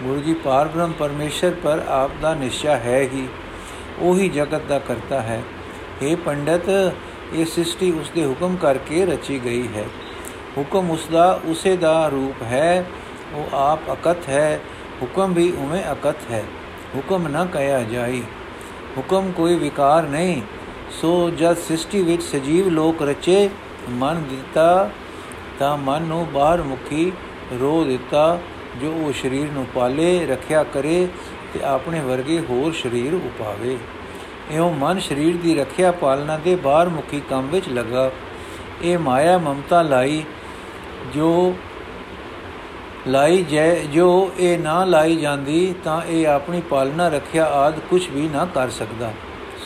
ਗੁਰੂ 0.03 0.19
ਜੀ 0.21 0.33
ਪਾਰਬ੍ਰਹਮ 0.33 0.91
ਪਰਮੇਸ਼ਰ 0.91 1.55
ਪਰ 1.63 1.83
ਆਪ 1.87 2.11
ਦਾ 2.21 2.33
ਨਿਸ਼ਚਾ 2.33 2.77
ਹੈ 2.77 2.99
ਹੀ, 3.01 3.27
ਉਹੀ 3.99 4.29
ਜਗਤ 4.29 4.61
ਦਾ 4.69 4.79
ਕਰਤਾ 4.79 5.21
ਹੈ। 5.21 5.41
हे 6.01 6.17
ਪੰਡਤ, 6.17 6.69
ਇਹ 7.33 7.45
ਸ੍ਰਿਸ਼ਟੀ 7.45 7.91
ਉਸ 7.91 8.09
ਦੇ 8.09 8.25
ਹੁਕਮ 8.25 8.55
ਕਰਕੇ 8.55 9.05
ਰਚੀ 9.05 9.39
ਗਈ 9.45 9.67
ਹੈ। 9.75 9.85
ਹੁਕਮ 10.57 10.91
ਉਸ 10.91 11.07
ਦਾ 11.11 11.39
ਉਸੇ 11.45 11.75
ਦਾ 11.77 12.07
ਰੂਪ 12.07 12.43
ਹੈ, 12.43 12.85
ਉਹ 13.33 13.55
ਆਪ 13.55 13.79
ਅਕਤ 13.91 14.29
ਹੈ, 14.29 14.59
ਹੁਕਮ 15.01 15.33
ਵੀ 15.33 15.51
ਉਵੇਂ 15.57 15.83
ਅਕਤ 15.91 16.31
ਹੈ। 16.31 16.43
ਹੁਕਮ 16.95 17.27
ਨਾ 17.27 17.45
ਕਹਿਆ 17.45 17.81
ਜਾਈ, 17.83 18.23
ਹੁਕਮ 18.97 19.31
ਕੋਈ 19.31 19.55
ਵਿਕਾਰ 19.55 20.03
ਨਹੀਂ, 20.03 20.41
ਸੋ 21.01 21.29
ਜਦ 21.29 21.57
ਸ੍ਰਿਸ਼ਟੀ 21.57 22.01
ਵਿੱਚ 22.01 22.23
ਸਜੀਵ 22.23 22.69
ਲੋਕ 22.69 23.01
ਰਚੇ 23.01 23.49
ਮਨ 23.89 24.23
ਦਿੱਤਾ 24.29 24.89
ਤਾਂ 25.59 25.77
ਮਨ 25.77 26.01
ਨੂੰ 26.01 26.27
ਬਾਹਰ 26.33 26.61
ਮੁਖੀ 26.61 27.11
ਰੋ 27.59 27.83
ਦਿੱਤਾ, 27.83 28.39
ਜੋ 28.81 28.91
ਉਹ 28.91 29.13
ਸਰੀਰ 29.13 29.51
ਨੂੰ 29.51 29.65
ਪਾਲੇ, 29.75 30.25
ਰੱਖਿਆ 30.25 30.63
ਕਰੇ 30.63 31.07
ਤੇ 31.53 31.63
ਆਪਣੇ 31.63 31.99
ਵਰਗੇ 31.99 32.39
ਹੋਰ 32.49 32.73
ਸਰੀਰ 32.73 33.13
ਉਪਾਵੇ। 33.13 33.77
ਇਹੋ 34.51 34.69
ਮਨ 34.69 34.99
ਸਰੀਰ 34.99 35.37
ਦੀ 35.37 35.55
ਰੱਖਿਆ 35.55 35.91
ਪਾਲਣਾ 35.91 36.37
ਦੇ 36.37 36.55
ਬਾਹਰ 36.55 36.89
ਮੁਖੀ 36.89 37.21
ਕੰਮ 37.29 37.47
ਵਿੱਚ 37.47 37.69
ਲਗਾ। 37.69 38.11
ਇਹ 38.81 38.97
ਮਾਇਆ 38.97 39.37
ਮਮਤਾ 39.37 39.81
ਲਾਈ, 39.81 40.23
ਜੋ 41.13 41.55
ਲਾਈ 43.07 43.43
ਜੈ, 43.43 43.75
ਜੋ 43.75 44.31
ਇਹ 44.39 44.59
ਨਾ 44.59 44.85
ਲਾਈ 44.85 45.15
ਜਾਂਦੀ 45.15 45.75
ਤਾਂ 45.83 46.01
ਇਹ 46.07 46.27
ਆਪਣੀ 46.27 46.61
ਪਾਲਣਾ, 46.61 47.07
ਰੱਖਿਆ 47.09 47.45
ਆਦ 47.45 47.79
ਕੁਝ 47.79 48.09
ਵੀ 48.09 48.27
ਨਾ 48.27 48.45
ਕਰ 48.45 48.69
ਸਕਦਾ। 48.69 49.13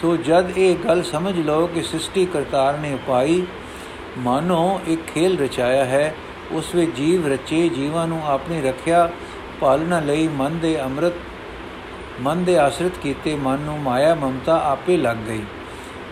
ਸੋ 0.01 0.17
ਜਦ 0.17 0.57
ਇਹ 0.57 0.75
ਗੱਲ 0.75 1.03
ਸਮਝ 1.03 1.39
ਲਓ 1.39 1.67
ਕਿ 1.67 1.81
ਸ੍ਰਿਸ਼ਟੀ 1.81 2.25
ਕਰਤਾਰ 2.25 2.77
ਨੇ 2.77 2.97
ਪਾਈ 3.07 3.45
ਮਾਨੋ, 4.17 4.81
ਇੱਕ 4.87 5.07
ਖੇਲ 5.07 5.39
ਰਚਾਇਆ 5.39 5.85
ਹੈ। 5.85 6.15
ਉਸ 6.51 6.75
ਵਿੱਚ 6.75 6.91
ਜੀਵ 6.95 7.27
ਰਚੇ, 7.27 7.69
ਜੀਵਾਂ 7.69 8.07
ਨੂੰ 8.07 8.21
ਆਪਣੀ 8.25 8.61
ਰੱਖਿਆ, 8.61 9.09
ਪਾਲਣਾ 9.59 9.99
ਲਈ 9.99 10.27
ਮਨ 10.27 10.59
ਦੇ 10.59 10.81
ਅੰਮ੍ਰਿਤ, 10.81 11.13
ਮਨ 12.21 12.43
ਦੇ 12.43 12.57
ਆਸ਼ਰਿਤ 12.57 12.97
ਕੀਤੇ, 13.03 13.35
ਮਨ 13.35 13.59
ਨੂੰ 13.59 13.79
ਮਾਇਆ, 13.79 14.15
ਮਮਤਾ 14.15 14.61
ਆਪੇ 14.65 14.97
ਲੱਗ 14.97 15.17
ਗਈ। 15.17 15.43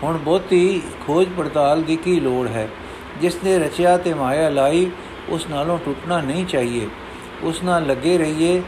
ਹੁਣ 0.03 0.17
ਬਹੁਤੀ 0.17 0.81
ਖੋਜ 1.07 1.27
ਪੜਤਾਲ 1.37 1.81
ਦੀ 1.81 1.95
ਕੀ 1.95 2.19
ਲੋੜ 2.19 2.47
ਹੈ? 2.47 2.67
ਜਿਸ 3.21 3.43
ਨੇ 3.43 3.59
ਰਚਿਆ 3.59 3.97
ਤੇ 3.97 4.13
ਮਾਇਆ 4.13 4.49
ਲਾਈ, 4.49 4.91
ਉਸ 5.29 5.47
ਨਾਲੋਂ 5.49 5.79
ਟੁੱਟਣਾ 5.85 6.21
ਨਹੀਂ 6.21 6.45
ਚਾਹੀਏ। 6.45 6.89
ਉਸ 7.43 7.63
ਨਾਲ 7.63 7.85
ਲੱਗੇ 7.85 8.17
ਰਹੀਏ, 8.17 8.61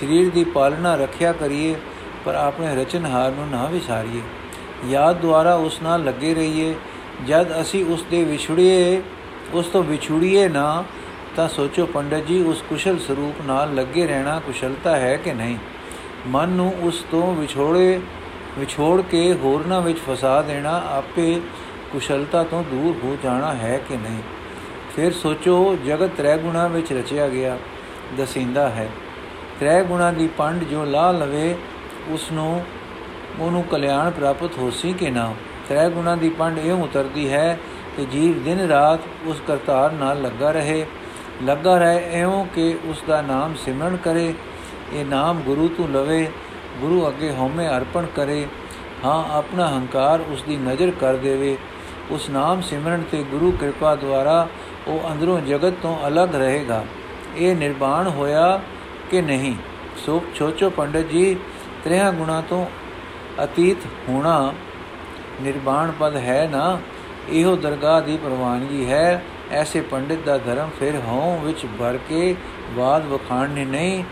ਸਰੀਰ 0.00 0.30
ਦੀ 0.30 0.44
ਪਾਲਣਾ 0.44 0.94
ਰੱਖਿਆ 0.94 1.32
ਕਰੀਏ, 1.32 1.74
ਪਰ 2.24 2.34
ਆਪਣੇ 2.34 2.76
ਰਚਨਹਾਰ 2.76 3.30
ਨੂੰ 3.30 3.48
ਨਾ 3.50 3.66
ਵਿਸਾਰੀਏ। 3.66 4.20
ਯਾਦ 4.86 5.16
ਦੁਆਰਾ 5.16 5.54
ਉਸ 5.54 5.82
ਨਾਲ 5.82 6.04
ਲੱਗੇ 6.04 6.34
ਰਹੀਏ 6.34 6.74
ਜਦ 7.28 7.60
ਅਸੀਂ 7.60 7.84
ਉਸ 7.84 8.04
ਦੇ 8.10 8.24
ਵਿਛੜੀਏ 8.24 9.02
ਉਸ 9.52 9.66
ਤੋਂ 9.66 9.84
ਵਿਛੁੜੀਏ 9.84 10.48
ਨਾ, 10.48 10.84
ਤਾਂ 11.36 11.48
ਸੋਚੋ 11.48 11.86
ਪੰਡਤ 11.86 12.16
ਜੀ, 12.16 12.42
ਉਸ 12.42 12.62
ਕੁਸ਼ਲ 12.62 12.98
ਸਰੂਪ 12.98 13.46
ਨਾਲ 13.46 13.74
ਲੱਗੇ 13.74 14.06
ਰਹਿਣਾ 14.06 14.40
ਕੁਸ਼ਲਤਾ 14.40 14.96
ਹੈ 14.96 15.16
ਕਿ 15.16 15.32
ਨਹੀਂ? 15.32 15.56
ਮਨ 16.26 16.48
ਨੂੰ 16.48 16.74
ਉਸ 16.82 17.04
ਤੋਂ 17.10 17.34
ਵਿਛੋੜੇ, 17.34 18.00
ਵਿਛੋੜ 18.58 19.02
ਕੇ 19.02 19.32
ਹੋਰਨਾਂ 19.32 19.80
ਵਿੱਚ 19.80 19.98
ਫਸਾ 20.10 20.42
ਦੇਣਾ 20.42 20.82
ਆਪੇ 20.86 21.40
ਕੁਸ਼ਲਤਾ 21.92 22.42
ਤੋਂ 22.42 22.64
ਦੂਰ 22.64 23.06
ਹੋ 23.06 23.16
ਜਾਣਾ 23.22 23.54
ਹੈ 23.54 23.80
ਕਿ 23.88 23.96
ਨਹੀਂ? 23.96 24.18
ਫਿਰ 24.96 25.12
ਸੋਚੋ, 25.12 25.78
ਜਗਤ 25.86 26.10
ਤ੍ਰੈ 26.16 26.36
ਗੁਣਾ 26.36 26.66
ਵਿੱਚ 26.66 26.92
ਰਚਿਆ 26.92 27.28
ਗਿਆ, 27.28 27.58
ਦਸਿੰਦਾ 28.18 28.68
ਹੈ। 28.68 28.88
ਤ੍ਰੈ 29.60 29.82
ਗੁਣਾ 29.82 30.12
ਦੀ 30.12 30.28
ਪੰਡ 30.38 30.64
ਜੋ 30.64 30.84
ਲਾ 30.84 31.12
ਲਵੇ 31.12 31.56
ਉਸ 32.08 32.32
ਨੂੰ 32.32 32.64
ਉਹਨੂੰ 33.40 33.62
ਕਲਿਆਣ 33.62 34.10
ਪ੍ਰਾਪਤ 34.10 34.50
ਹੋਸੀ 34.58 34.92
ਕਿ 34.92 35.10
ਨਾ? 35.10 35.34
ਤ੍ਰੈ 35.68 35.88
ਗੁਣਾ 35.88 36.16
ਦੀ 36.16 36.28
ਪੰਡ 36.28 36.58
ਇਹ 36.58 36.72
ਉਤਰਦੀ 36.72 37.32
ਹੈ 37.32 37.58
ਕਿ 37.96 38.04
ਜੀਵ 38.04 38.42
ਦਿਨ 38.42 38.60
ਰਾਤ 38.60 39.00
ਉਸ 39.26 39.42
ਕਰਤਾਰ 39.46 39.92
ਨਾਲ 39.92 40.22
ਲੱਗਾ 40.22 40.50
ਰਹੇ। 40.50 40.86
ਲੱਗਾ 41.44 41.78
ਰਹੇ 41.78 42.20
ਐਉਂ 42.20 42.46
ਕਿ 42.46 42.78
ਉਸ 42.84 43.02
ਦਾ 43.08 43.22
ਨਾਮ 43.22 43.54
ਸਿਮਰਨ 43.54 43.96
ਕਰੇ। 43.96 44.34
ਇਹ 44.92 45.04
ਨਾਮ 45.04 45.40
ਗੁਰੂ 45.40 45.68
ਤੋਂ 45.68 45.88
ਲਵੇ, 45.88 46.30
ਗੁਰੂ 46.80 47.08
ਅੱਗੇ 47.08 47.30
ਹਉਮੈ 47.30 47.68
ਅਰਪਣ 47.68 48.06
ਕਰੇ। 48.16 48.46
ਹਾਂ, 49.04 49.34
ਆਪਣਾ 49.34 49.68
ਹੰਕਾਰ 49.68 50.20
ਉਸ 50.20 50.42
ਦੀ 50.42 50.56
ਨਜ਼ਰ 50.56 50.90
ਕਰ 50.90 51.16
ਦੇਵੇ। 51.16 51.56
ਉਸ 52.10 52.30
ਨਾਮ 52.30 52.62
ਸਿਮਰਨ 52.62 53.02
ਤੇ 53.10 53.22
ਗੁਰੂ 53.22 53.52
ਕਿਰਪਾ 53.52 53.96
ਦੁਆਰਾ 53.96 54.48
ਉਹ 54.86 55.12
ਅੰਦਰੋਂ 55.12 55.40
ਜਗਤ 55.40 55.72
ਤੋਂ 55.82 56.08
ਅਲੱਗ 56.08 56.34
ਰਹੇਗਾ। 56.34 56.84
ਇਹ 57.36 57.56
ਨਿਰਵਾਣ 57.56 58.08
ਹੋਇਆ 58.08 58.60
ਕਿ 59.10 59.22
ਨਹੀਂ? 59.22 59.54
ਸੋ 59.96 60.22
ਛੋਚੋ 60.34 60.70
ਪੰਡਤ 60.70 61.00
ਜੀ 61.00 61.34
ਤ੍ਰਿਆ 61.84 62.10
ਗੁਣਾ 62.10 62.42
ਤੋਂ 62.48 62.66
ਅਤੀਤ 63.44 63.76
ਹੋਣਾ 64.08 64.52
ਨਿਰਵਾਣ 65.42 65.92
ਪਦ 66.00 66.16
ਹੈ 66.16 66.48
ਨਾ, 66.52 66.78
ਇਹੋ 67.28 67.56
ਦਰਗਾਹ 67.56 68.00
ਦੀ 68.02 68.16
ਪ੍ਰਵਾਨਗੀ 68.16 68.86
ਹੈ। 68.86 69.24
ਐਸੇ 69.50 69.80
ਪੰਡਿਤ 69.80 70.18
ਦਾ 70.24 70.38
ਧਰਮ 70.38 70.70
ਫਿਰ 70.78 70.94
ਹਉ 70.96 71.38
ਵਿੱਚ 71.44 71.66
ਭਰ 71.78 71.98
ਕੇ 72.08 72.34
ਬਾਦ 72.76 73.06
ਵਖਾਣਨੇ 73.06 73.64
ਨਹੀਂ, 73.64 74.04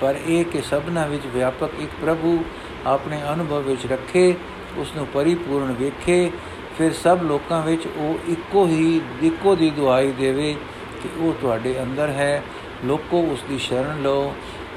ਪਰ 0.00 0.16
ਇਹ 0.26 0.44
ਕਿ 0.44 0.60
ਸਭਨਾ 0.60 1.06
ਵਿੱਚ 1.06 1.26
ਵਿਆਪਕ 1.26 1.80
ਇੱਕ 1.80 1.90
ਪ੍ਰਭੂ 2.00 2.44
ਆਪਣੇ 2.86 3.20
ਅਨੁਭਵ 3.32 3.62
ਵਿੱਚ 3.62 3.86
ਰੱਖੇ 3.86 4.34
ਉਸ 4.78 4.92
ਨੂੰ 4.96 5.06
ਪਰਿਪੂਰਨ 5.06 5.72
ਵੇਖੇ, 5.72 6.30
ਫਿਰ 6.78 6.92
ਸਭ 6.92 7.18
ਲੋਕਾਂ 7.22 7.62
ਵਿੱਚ 7.62 7.86
ਉਹ 7.86 8.30
ਇੱਕੋ 8.30 8.66
ਹੀ 8.66 9.00
ਇੱਕੋ 9.22 9.54
ਦੀ 9.56 9.70
ਦੁਆਈ 9.70 10.12
ਦੇਵੇ 10.12 10.56
ਕਿ 11.02 11.08
ਉਹ 11.20 11.32
ਤੁਹਾਡੇ 11.40 11.74
ਅੰਦਰ 11.82 12.08
ਹੈ। 12.08 12.42
ਲੋਕੋ 12.84 13.20
ਉਸ 13.22 13.42
ਦੀ 13.48 13.58
ਸ਼ਰਨ 13.58 14.02
ਲਓ। 14.02 14.34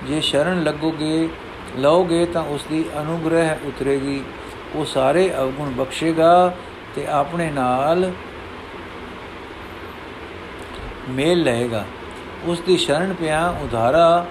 ਜੇ 0.07 0.21
ਸ਼ਰਨ 0.21 0.63
ਲੱਗੋਗੇ, 0.63 1.29
ਲਓਗੇ 1.77 2.25
ਤਾਂ 2.25 2.43
ਉਸ 2.43 2.65
ਦੀ 2.69 2.83
ਅਨੁਗ੍ਰਹਿ 3.01 3.55
ਉਤਰੇਗੀ। 3.65 4.23
ਉਹ 4.75 4.85
ਸਾਰੇ 4.85 5.29
ਅਵਗੁਣ 5.33 5.69
ਬਖਸ਼ੇਗਾ 5.69 6.55
ਤੇ 6.95 7.05
ਆਪਣੇ 7.07 7.49
ਨਾਲ 7.51 8.11
ਮੇਲ 11.09 11.43
ਲਏਗਾ। 11.43 11.85
ਉਸ 12.45 12.59
ਦੀ 12.59 12.77
ਸ਼ਰਨ 12.77 13.13
ਪਿਆ 13.13 13.47
ਉਧਾਰਾ, 13.63 14.25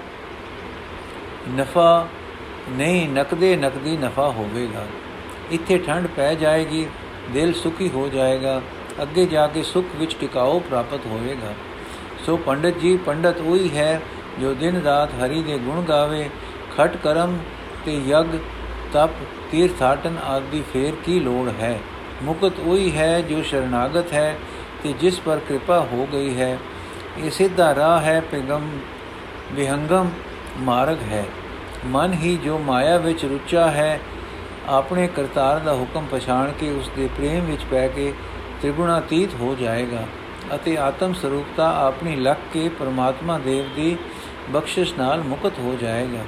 ਨਫਾ 1.49 2.07
ਨਹੀਂ, 2.69 3.07
ਨਕਦੇ, 3.09 3.55
ਨਕਦੀ 3.55 3.97
ਨਫਾ 3.97 4.27
ਹੋਵੇਗਾ। 4.29 4.85
ਇੱਥੇ 5.51 5.77
ਠੰਡ 5.77 6.07
ਪੈ 6.07 6.33
ਜਾਏਗੀ, 6.35 6.85
ਦਿਲ 7.31 7.53
ਸੁਖੀ 7.53 7.89
ਹੋ 7.89 8.07
ਜਾਏਗਾ, 8.09 8.61
ਅੱਗੇ 9.01 9.25
ਜਾ 9.25 9.47
ਕੇ 9.47 9.63
ਸੁਖ 9.63 9.85
ਵਿੱਚ 9.95 10.15
ਟਿਕਾਓ 10.15 10.59
ਪ੍ਰਾਪਤ 10.59 11.05
ਹੋਵੇਗਾ। 11.05 11.53
ਸੋ 12.25 12.37
ਪੰਡਤ 12.37 12.77
ਜੀ, 12.77 12.97
ਪੰਡਤ 12.97 13.41
ਉਹੀ 13.41 13.77
ਹੈ 13.77 14.01
ਜੋ 14.39 14.53
ਦਿਨ 14.53 14.81
ਰਾਤ 14.81 15.09
ਹਰੀ 15.13 15.41
ਦੇ 15.43 15.57
ਗੁਣ 15.57 15.81
ਗਾਵੇ, 15.81 16.29
ਖਟ 16.77 16.97
ਕਰਮ 16.97 17.37
ਤੇ 17.85 18.01
ਯਗ 18.07 18.25
ਤਪ, 18.93 19.09
ਤੀਰਥਾਟਨ 19.51 20.17
ਆਦਿ 20.27 20.63
ਫੇਰ 20.73 20.93
ਕੀ 21.05 21.19
ਲੋੜ 21.19 21.49
ਹੈ? 21.61 21.79
ਮੁਕਤ 22.23 22.59
ਉਹੀ 22.59 22.97
ਹੈ 22.97 23.21
ਜੋ 23.21 23.41
ਸ਼ਰਨਾਗਤ 23.41 24.13
ਹੈ 24.13 24.37
ਤੇ 24.83 24.93
ਜਿਸ 24.93 25.19
ਪਰ 25.19 25.39
ਕਿਰਪਾ 25.39 25.79
ਹੋ 25.79 26.07
ਗਈ 26.13 26.37
ਹੈ। 26.37 26.57
ਇਹ 27.17 27.31
ਸਿੱਧਾ 27.31 27.75
ਰਾਹ 27.75 28.01
ਹੈ, 28.01 28.21
ਪਿਗਮ 28.31 28.69
ਵਿਹੰਗਮ 29.51 30.09
ਮਾਰਗ 30.59 30.97
ਹੈ। 31.11 31.25
ਮਨ 31.85 32.13
ਹੀ 32.13 32.37
ਜੋ 32.37 32.57
ਮਾਇਆ 32.57 32.97
ਵਿੱਚ 32.97 33.25
ਰੁਚਾ 33.25 33.71
ਹੈ, 33.71 33.99
ਆਪਣੇ 34.67 35.07
ਕਰਤਾਰ 35.07 35.59
ਦਾ 35.59 35.73
ਹੁਕਮ 35.73 36.05
ਪਛਾਣ 36.11 36.51
ਕੇ 36.51 36.71
ਉਸ 36.71 36.89
ਦੇ 36.95 37.09
ਪ੍ਰੇਮ 37.17 37.45
ਵਿੱਚ 37.45 37.61
ਪੈ 37.71 37.87
ਕੇ 37.87 38.13
ਤ੍ਰਿਗੁਣਾਤੀਤ 38.61 39.29
ਹੋ 39.33 39.55
ਜਾਏਗਾ 39.59 40.05
ਅਤੇ 40.55 40.77
ਆਤਮ 40.77 41.13
ਸਰੂਪਤਾ 41.13 41.87
ਆਪਣੀ 41.87 42.15
ਲੱਕ 42.15 42.39
ਕੇ 42.53 42.69
ਪਰਮਾਤਮਾ 42.69 43.39
ਦੇਵ 43.39 43.75
ਦੀ 43.75 43.97
ਬਖਸ਼ਿਸ਼ 44.49 44.93
ਨਾਲ 44.97 45.21
ਮੁਕਤ 45.21 45.59
ਹੋ 45.59 45.77
ਜਾਏਗਾ। 45.81 46.23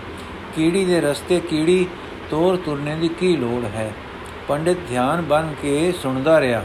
ਕੀੜੀ 0.55 0.86
ਦੇ 0.86 1.01
ਰਸਤੇ 1.01 1.39
ਕੀੜੀ 1.39 1.88
ਤੋਰ 2.29 2.55
ਤੁਰਨੇ 2.58 2.96
ਦੀ 2.96 3.08
ਕੀ 3.08 3.36
ਲੋੜ 3.36 3.65
ਹੈ? 3.65 3.94
ਪੰਡਿਤ 4.48 4.77
ਧਿਆਨ 4.89 5.22
ਬਨ 5.22 5.53
ਕੇ 5.62 5.91
ਸੁਣਦਾ 5.91 6.39
ਰਿਹਾ। 6.41 6.63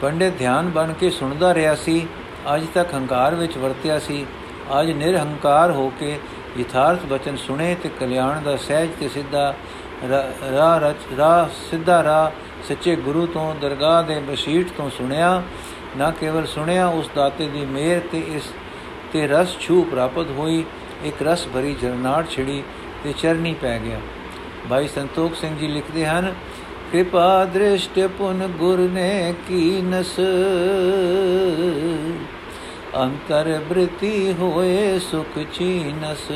ਪੰਡਿਤ 0.00 0.38
ਧਿਆਨ 0.38 0.70
ਬਨ 0.70 0.92
ਕੇ 0.92 1.10
ਸੁਣਦਾ 1.10 1.54
ਰਿਹਾ 1.54 1.74
ਸੀ। 1.74 2.06
ਅੱਜ 2.54 2.66
ਤੱਕ 2.74 2.94
ਹੰਕਾਰ 2.94 3.34
ਵਿੱਚ 3.34 3.58
ਵਰਤਿਆ 3.58 3.98
ਸੀ। 3.98 4.26
ਅੱਜ 4.80 4.90
ਨਿਰਹੰਕਾਰ 4.90 5.70
ਹੋ 5.70 5.92
ਕੇ 6.00 6.18
ਯਥਾਰਥ 6.60 7.04
ਬਚਨ 7.06 7.36
ਸੁਣੇ 7.36 7.74
ਤੇ 7.82 7.88
ਕਲਿਆਣ 8.00 8.40
ਦਾ 8.40 8.56
ਸਹਿਜ 8.56 8.90
ਤੇ 9.00 9.08
ਸਿੱਧਾ 9.08 9.54
ਰਾਹ 10.52 10.78
ਰਚ 10.78 10.96
ਰਾਹ 11.18 11.48
ਸਿੱਧਾ 11.70 12.02
ਰਾਹ 12.02 12.30
ਸੱਚੇ 12.68 12.96
ਗੁਰੂ 12.96 13.26
ਤੋਂ, 13.26 13.54
ਦਰਗਾਹ 13.54 14.02
ਦੇ 14.02 14.18
ਬਸ਼ੀਟ 14.20 14.68
ਤੋਂ 14.76 14.90
ਸੁਣਿਆ। 14.90 15.42
ਨਾ 15.96 16.10
ਕੇਵਲ 16.10 16.46
ਸੁਣਿਆ, 16.46 16.86
ਉਸ 16.86 17.10
ਦਾਤੇ 17.14 17.48
ਦੀ 17.48 17.66
ਮਿਹਰ 17.66 18.00
ਤੇ 18.12 18.22
ਇਸ 18.28 18.42
ਤੇ 19.12 19.26
ਰਸ 19.28 19.58
ਛੂ 19.60 19.82
ਪ੍ਰਾਪਤ 19.82 20.26
ਹੋਈ। 20.30 20.64
ਇੱਕ 21.04 21.22
ਰਸ 21.22 21.46
ਭਰੀ 21.54 21.74
ਜਰਨਾੜ 21.74 22.24
ਛਿੜੀ। 22.30 22.62
ਤੇ 23.04 23.12
ਚਰਨੀ 23.18 23.54
ਪੈ 23.54 23.78
ਗਿਆ। 23.78 24.00
ਭਾਈ 24.70 24.88
ਸੰਤੋਖ 24.88 25.34
ਸਿੰਘ 25.34 25.56
ਜੀ 25.56 25.68
ਲਿਖਦੇ 25.68 26.06
ਹਨ, 26.06 26.32
ਕਿਰਪਾ 26.92 27.44
ਦ੍ਰਿਸ਼ਟ 27.44 27.98
ਪੁਨ 28.18 28.46
ਗੁਰ 28.58 28.78
ਨੇ 28.78 29.34
ਕੀਨਸ 29.48 30.18
ਅੰਤਰ 32.96 33.60
ਬ੍ਰਿਤੀ 33.68 34.32
ਹੋਏ 34.32 34.98
ਸੁਖ 34.98 35.38
ਚੀਨਸ। 35.54 36.30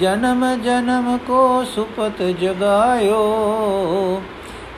ਜਨਮ 0.00 0.44
ਜਨਮ 0.62 1.16
ਕੋ 1.18 1.64
ਸੁਪਤ 1.64 2.22
ਜਗਾਇਓ। 2.40 4.22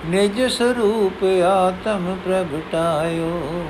ਨਿਜ 0.07 0.41
ਸਰੂਪ 0.43 1.25
ਆਤਮ 1.47 2.17
ਪ੍ਰਗਟਾਇਓ 2.25 3.67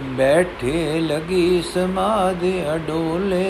ਬੈਠੇ 0.00 1.00
ਲਗੀ 1.00 1.62
ਸਮਾਧਿ 1.74 2.62
ਅਡੋਲੇ। 2.74 3.48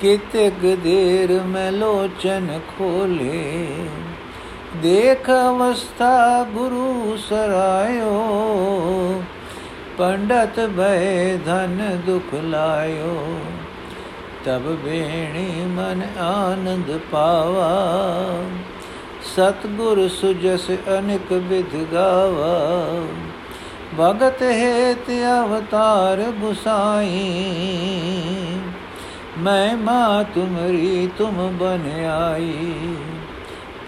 ਕਿਤਕ 0.00 0.64
ਦੇਰ 0.74 1.32
ਮੈਂ 1.42 1.70
ਲੋਚਨ 1.72 2.60
ਖੋਲੇ। 2.68 3.66
ਦੇਖ 4.82 5.30
ਅਵਸਥਾ 5.30 6.42
ਗੁਰੂ 6.44 7.16
ਸਰਾਇਓ, 7.28 9.22
ਪੰਡਤ 9.98 10.60
ਭੈ 10.76 11.36
ਧਨ 11.46 12.00
ਦੁਖ 12.06 12.34
ਲਾਇਓ। 12.34 13.38
ਤਬ 14.44 14.62
ਬੇਣੀ 14.76 15.64
ਮਨ 15.66 16.02
ਆਨੰਦ 16.20 16.98
ਪਾਵਾ, 17.10 17.70
ਸਤਗੁਰ 19.26 20.08
ਸੁਜਸ 20.08 20.70
ਅਨਿਕ 20.98 21.32
ਵਿਧ 21.32 21.76
ਗਾਵਾ। 21.92 23.00
ਭਗਤ 23.98 24.42
ਹੇਤ 24.42 25.10
ਅਵਤਾਰ 25.44 26.20
ਗੁਸਾਈ 26.40 27.34
ਮੈਂ 29.36 29.76
ਮਾ 29.76 30.22
ਤੁਮਰੀ 30.34 31.08
ਤੁਮ 31.18 31.56
ਬਨ 31.58 31.88
ਆਈ 32.08 32.52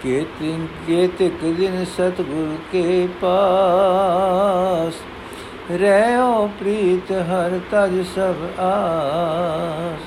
ਕੇਤਿਨ 0.03 0.65
ਕੇਤਿਕ 0.87 1.43
ਦਿਨ 1.57 1.83
ਸਤਗੁਰ 1.87 2.57
ਕੇ 2.71 3.07
ਪਾਸ 3.21 4.93
ਰਹਿਓ 5.71 6.47
ਪ੍ਰੀਤ 6.59 7.11
ਹਰ 7.29 7.59
ਤਜ 7.71 8.01
ਸਭ 8.15 8.43
ਆਸ 8.59 10.01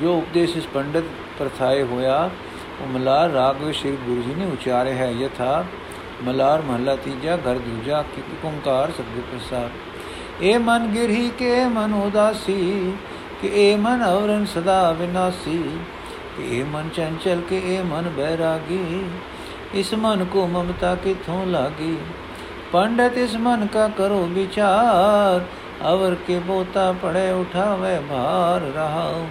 ਜੋ 0.00 0.16
ਉਪਦੇਸ਼ 0.16 0.56
ਇਸ 0.56 0.66
ਪੰਡਤ 0.74 1.04
ਪ੍ਰਥਾਏ 1.38 1.82
ਹੋਇਆ 1.82 2.18
ਉਹ 2.80 2.88
ਮਲਾਰ 2.88 3.30
ਰਾਗ 3.30 3.62
ਵਿੱਚ 3.62 3.76
ਸ਼੍ਰੀ 3.76 3.96
ਗੁਰੂ 4.06 4.22
ਜੀ 4.22 4.34
ਨੇ 4.34 4.46
ਉਚਾਰੇ 4.52 4.94
ਹੈ 4.94 5.10
ਯਥਾ 5.12 5.64
ਮਲਾਰ 6.24 6.62
ਮਹਲਾ 6.62 6.96
ਤੀਜਾ 6.96 7.36
ਘਰ 7.38 7.58
ਦੂਜਾ 7.58 8.02
ਕਿ 8.14 8.22
ਓੰਕਾਰ 8.44 8.90
ਸਬਦ 8.90 9.20
ਪ੍ਰਸਾਦ 9.30 10.42
ਇਹ 10.42 10.58
ਮਨ 10.58 10.86
ਗਿਰਹੀ 10.86 11.30
ਕੇ 11.38 11.64
ਮਨ 11.68 11.94
ਉਦਾਸੀ 11.94 12.92
ਕਿ 13.42 13.50
ਇਹ 13.54 13.78
ਮਨ 13.78 14.02
ਔਰਨ 14.02 14.46
ਸਦਾ 14.46 14.92
ਵਿਨਾਸੀ, 14.92 15.78
ਕਿ 16.36 16.58
ਇਹ 16.58 16.64
ਮਨ 16.64 16.88
ਚੰਚਲ, 16.94 17.40
ਕਿ 17.48 17.60
ਇਹ 17.64 17.84
ਮਨ 17.84 18.08
ਬੈਰਾਗੀ। 18.08 19.04
ਇਸ 19.74 19.94
ਮਨ 19.94 20.24
ਕੋ 20.24 20.46
ਮਮਤਾ 20.46 20.94
ਕਿਥੋਂ 20.94 21.46
ਲਾਗੀ? 21.46 21.96
ਪੰਡਤ 22.72 23.18
ਇਸ 23.18 23.36
ਮਨ 23.36 23.66
ਕਾ 23.66 23.88
ਕਰੋ 23.88 24.26
ਵਿਚਾਰ, 24.30 25.44
ਅਵਰ 25.92 26.14
ਕੇ 26.26 26.38
ਬੋਤਾ 26.38 26.92
ਪੜੇ 26.92 27.30
ਉਠਾਵੇ 27.30 27.98
ਭਾਰ 28.10 28.60
ਰਹਾਉ। 28.60 29.26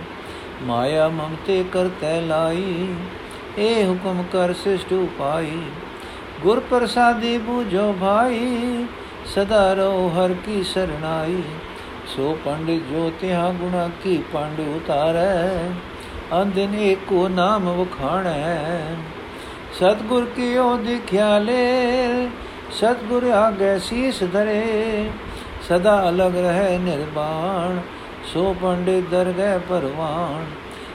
ਮਾਇਆ 0.64 1.08
ਮਮਤੇ 1.08 1.64
ਕਰਤੈ 1.72 2.22
ਲਾਈ, 2.22 2.88
ਇਹ 3.58 3.86
ਹੁਕਮ 3.86 4.24
ਕਰ 4.34 4.54
ਸਿਸ਼ਟ 4.54 4.94
ਉਪਾਈ। 4.94 5.62
ਗੁਰ 6.42 6.60
ਪ੍ਰਸਾਦੀ 6.60 7.38
ਬੂਝੋ 7.38 7.96
ਭਾਈ, 8.02 8.86
ਸਦਾ 9.26 9.74
ਰੋ 9.74 10.12
ਹਰ 10.16 10.34
ਕੀ 10.34 10.64
ਸਰਣਾਈ 10.64 11.42
ਸੋ 12.16 12.38
ਪੰਡਿਤ 12.46 12.84
ਜੋ 12.84 13.12
ਤਿਹਾ 13.22 13.52
ਗੁਣਾ 13.52 13.90
ਕੀ 14.04 14.24
ਪੰਡ 14.34 14.60
ਉਤਾਰੈ? 14.60 15.70
ਅੰਦਿਨ 16.42 16.76
ਏਕੋ 16.76 17.28
ਨਾਮ 17.28 17.70
ਵਖਾਣੈ। 17.70 18.96
ਸਤਗੁਰ 19.74 20.26
ਕੀਓ 20.26 20.78
ਦਿਖਿਆ 20.78 21.40
ਲੈ? 21.40 22.28
ਸਤਗੁਰ 22.72 23.24
ਆਗੇ 23.24 23.80
ਸੀਸ 23.80 24.24
ਧਰੇ। 24.34 25.10
ਸਦਾ 25.70 26.10
ਅਲਗ 26.10 26.38
ਰਹੇ 26.38 26.78
ਨਿਰਵਾਣ 26.78 27.80
ਸੋ 28.34 28.56
ਪੰਡਿਤ 28.62 29.10
ਦਰਗਹਿ 29.10 29.60
ਪਰਵਾਨ 29.60 30.46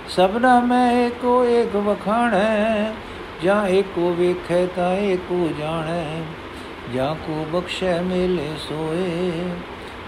ਸਭਨਾ 0.08 0.60
ਮੈਂ 0.60 1.06
ਏਕੋ 1.06 1.44
ਏਕ 1.44 1.76
ਵਖਾਣੈ। 1.76 2.92
ਜਾਂ 3.44 3.68
ਏਕੋ 3.68 4.14
ਵੇਖੈ 4.18 4.66
ਤਾ 4.66 4.94
ਏਕੋ 4.94 5.48
ਜਾਣੈ। 5.58 6.22
ਜਾਂ 6.94 7.14
ਕੋ 7.14 7.46
ਬਖਸ਼ੈ 7.52 8.00
ਮੇਲੇ 8.00 8.48
ਸੋਏ। 8.68 9.30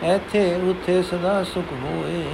ਐਥੇ 0.02 0.54
ਉਥੇ 0.54 1.02
ਸਦਾ 1.02 1.44
ਸੁਖ 1.44 1.72
ਹੋਏ। 1.72 2.24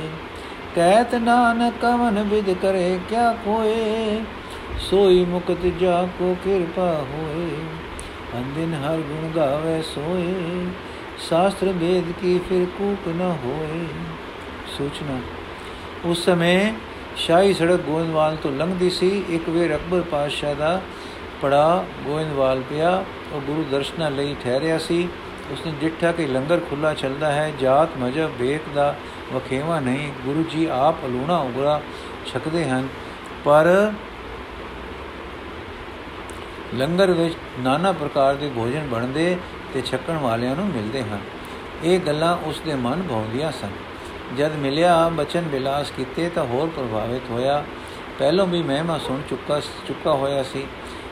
ਕਹਿਤ 0.75 1.15
ਨਾਨਕ 1.15 1.75
ਕਵਨ 1.83 2.23
ਵਿਦ 2.23 2.53
ਕਰੇ 2.53 2.99
ਕਿਆ 3.09 3.33
ਕੋਏ 3.33 4.21
ਸੋਈ 4.79 5.25
ਮੁਕਤ 5.25 5.67
ਜਾ 5.81 6.09
ਕੋ 6.19 6.37
ਕਿਰਪਾ 6.45 7.05
ਹੋਏ। 7.09 7.51
ਅੰਦਿਨ 8.35 8.75
ਹਰ 8.75 8.97
ਗੁਣ 8.97 9.29
ਗਾਵੇ 9.37 9.83
ਸੋਏ। 9.83 10.67
ਸ਼ਾਸਤਰ 11.29 11.67
ਵੇਦ 11.67 12.13
ਕੀ 12.21 12.41
ਫਿਰ 12.49 12.67
ਕੂਕ 12.79 13.09
ਨ 13.09 13.37
ਹੋਏ। 13.45 13.87
ਸੂਚਨਾ। 14.79 15.21
ਉਸ 16.05 16.25
ਸਮੇਂ 16.25 16.73
ਸ਼ਾਹੀ 17.17 17.55
ਸੜਕ 17.55 17.81
ਗੋਇੰਦਵਾਲ 17.81 18.37
ਤੋਂ 18.43 18.53
ਲੰਘਦੀ 18.53 18.91
ਸੀ। 18.91 19.25
ਇੱਕ 19.29 19.49
ਵੇਰ 19.49 19.77
ਅਕਬਰ 19.77 20.01
ਪਾਤਸ਼ਾਹ 20.01 20.55
ਦਾ 20.55 20.81
ਪੜਾ 21.43 21.85
ਗੋਇੰਦਵਾਲ 22.05 22.61
ਪਿਆ। 22.61 23.05
ਉਹ 23.33 23.41
ਗੁਰੂ 23.41 23.65
ਦਰਸ਼ਨਾਂ 23.71 24.11
ਲਈ 24.11 24.37
ਠਹਿਰਿਆ 24.45 24.79
ਸੀ। 24.79 25.09
ਉਸਨੇ 25.51 25.73
ਜਿੱਠਾ 25.81 26.13
ਕਿ 26.13 26.27
ਲੰਗਰ 26.27 26.61
ਖੁੱਲਾ 26.71 26.95
ਚੱਲਦਾ 26.95 27.33
ਹੈ, 27.33 27.53
ਜਾਤ 27.61 27.89
ਮਜਬ 27.99 28.31
ਵੇਖ 28.39 28.61
ਦਾ 28.75 28.97
ਵਖੇਵਾ 29.33 29.81
ਨਹੀਂ, 29.81 30.13
ਗੁਰੂ 30.25 30.43
ਜੀ 30.43 30.67
ਆਪ 30.67 31.05
ਅਲੂਣਾ 31.05 31.37
ਉਗਰਾ 31.37 31.81
ਛਕਦੇ 32.27 32.69
ਹਨ। 32.69 32.89
ਪਰ 33.45 33.93
ਲੰਗਰ 36.75 37.11
ਵਿੱਚ 37.11 37.35
ਨਾਨਾ 37.61 37.93
ਪ੍ਰਕਾਰ 37.93 38.35
ਦੇ 38.35 38.51
ਭੋਜਨ 38.55 38.89
ਬਣਦੇ 38.89 39.37
ਤੇ 39.75 39.81
ਛਕਣ 39.81 40.17
ਵਾਲਿਆਂ 40.19 40.57
ਨੂੰ 40.57 40.67
ਮਿਲਦੇ 40.67 41.03
ਹਨ। 41.03 41.21
ਇਹ 41.85 42.01
ਗੱਲਾਂ 42.01 42.37
ਉਸ 42.37 42.61
ਦੇ 42.61 42.75
ਮਨ 42.75 43.03
ਭਾਉਂਦੀਆਂ 43.03 43.53
ਸਨ। 43.53 43.69
ਜਦ 44.39 44.53
ਮਿਲਿਆ 44.53 45.09
ਬਚਨ 45.09 45.43
ਬਿਲਾਸ 45.43 45.91
ਕੀਤੇ 45.91 46.29
ਤਾਂ 46.29 46.45
ਹੋਰ 46.45 46.69
ਪ੍ਰਭਾਵਿਤ 46.69 47.23
ਹੋਇਆ। 47.31 47.65
ਪਹਿਲੋਂ 48.19 48.47
ਵੀ 48.47 48.63
ਮਹਿਮਾ 48.63 48.99
ਸੁਣ 48.99 49.21
ਚੁੱਕਾ 49.31 49.61
ਚੁੱਕਾ 49.61 50.13
ਹੋਇਆ 50.13 50.43
ਸੀ। 50.43 50.67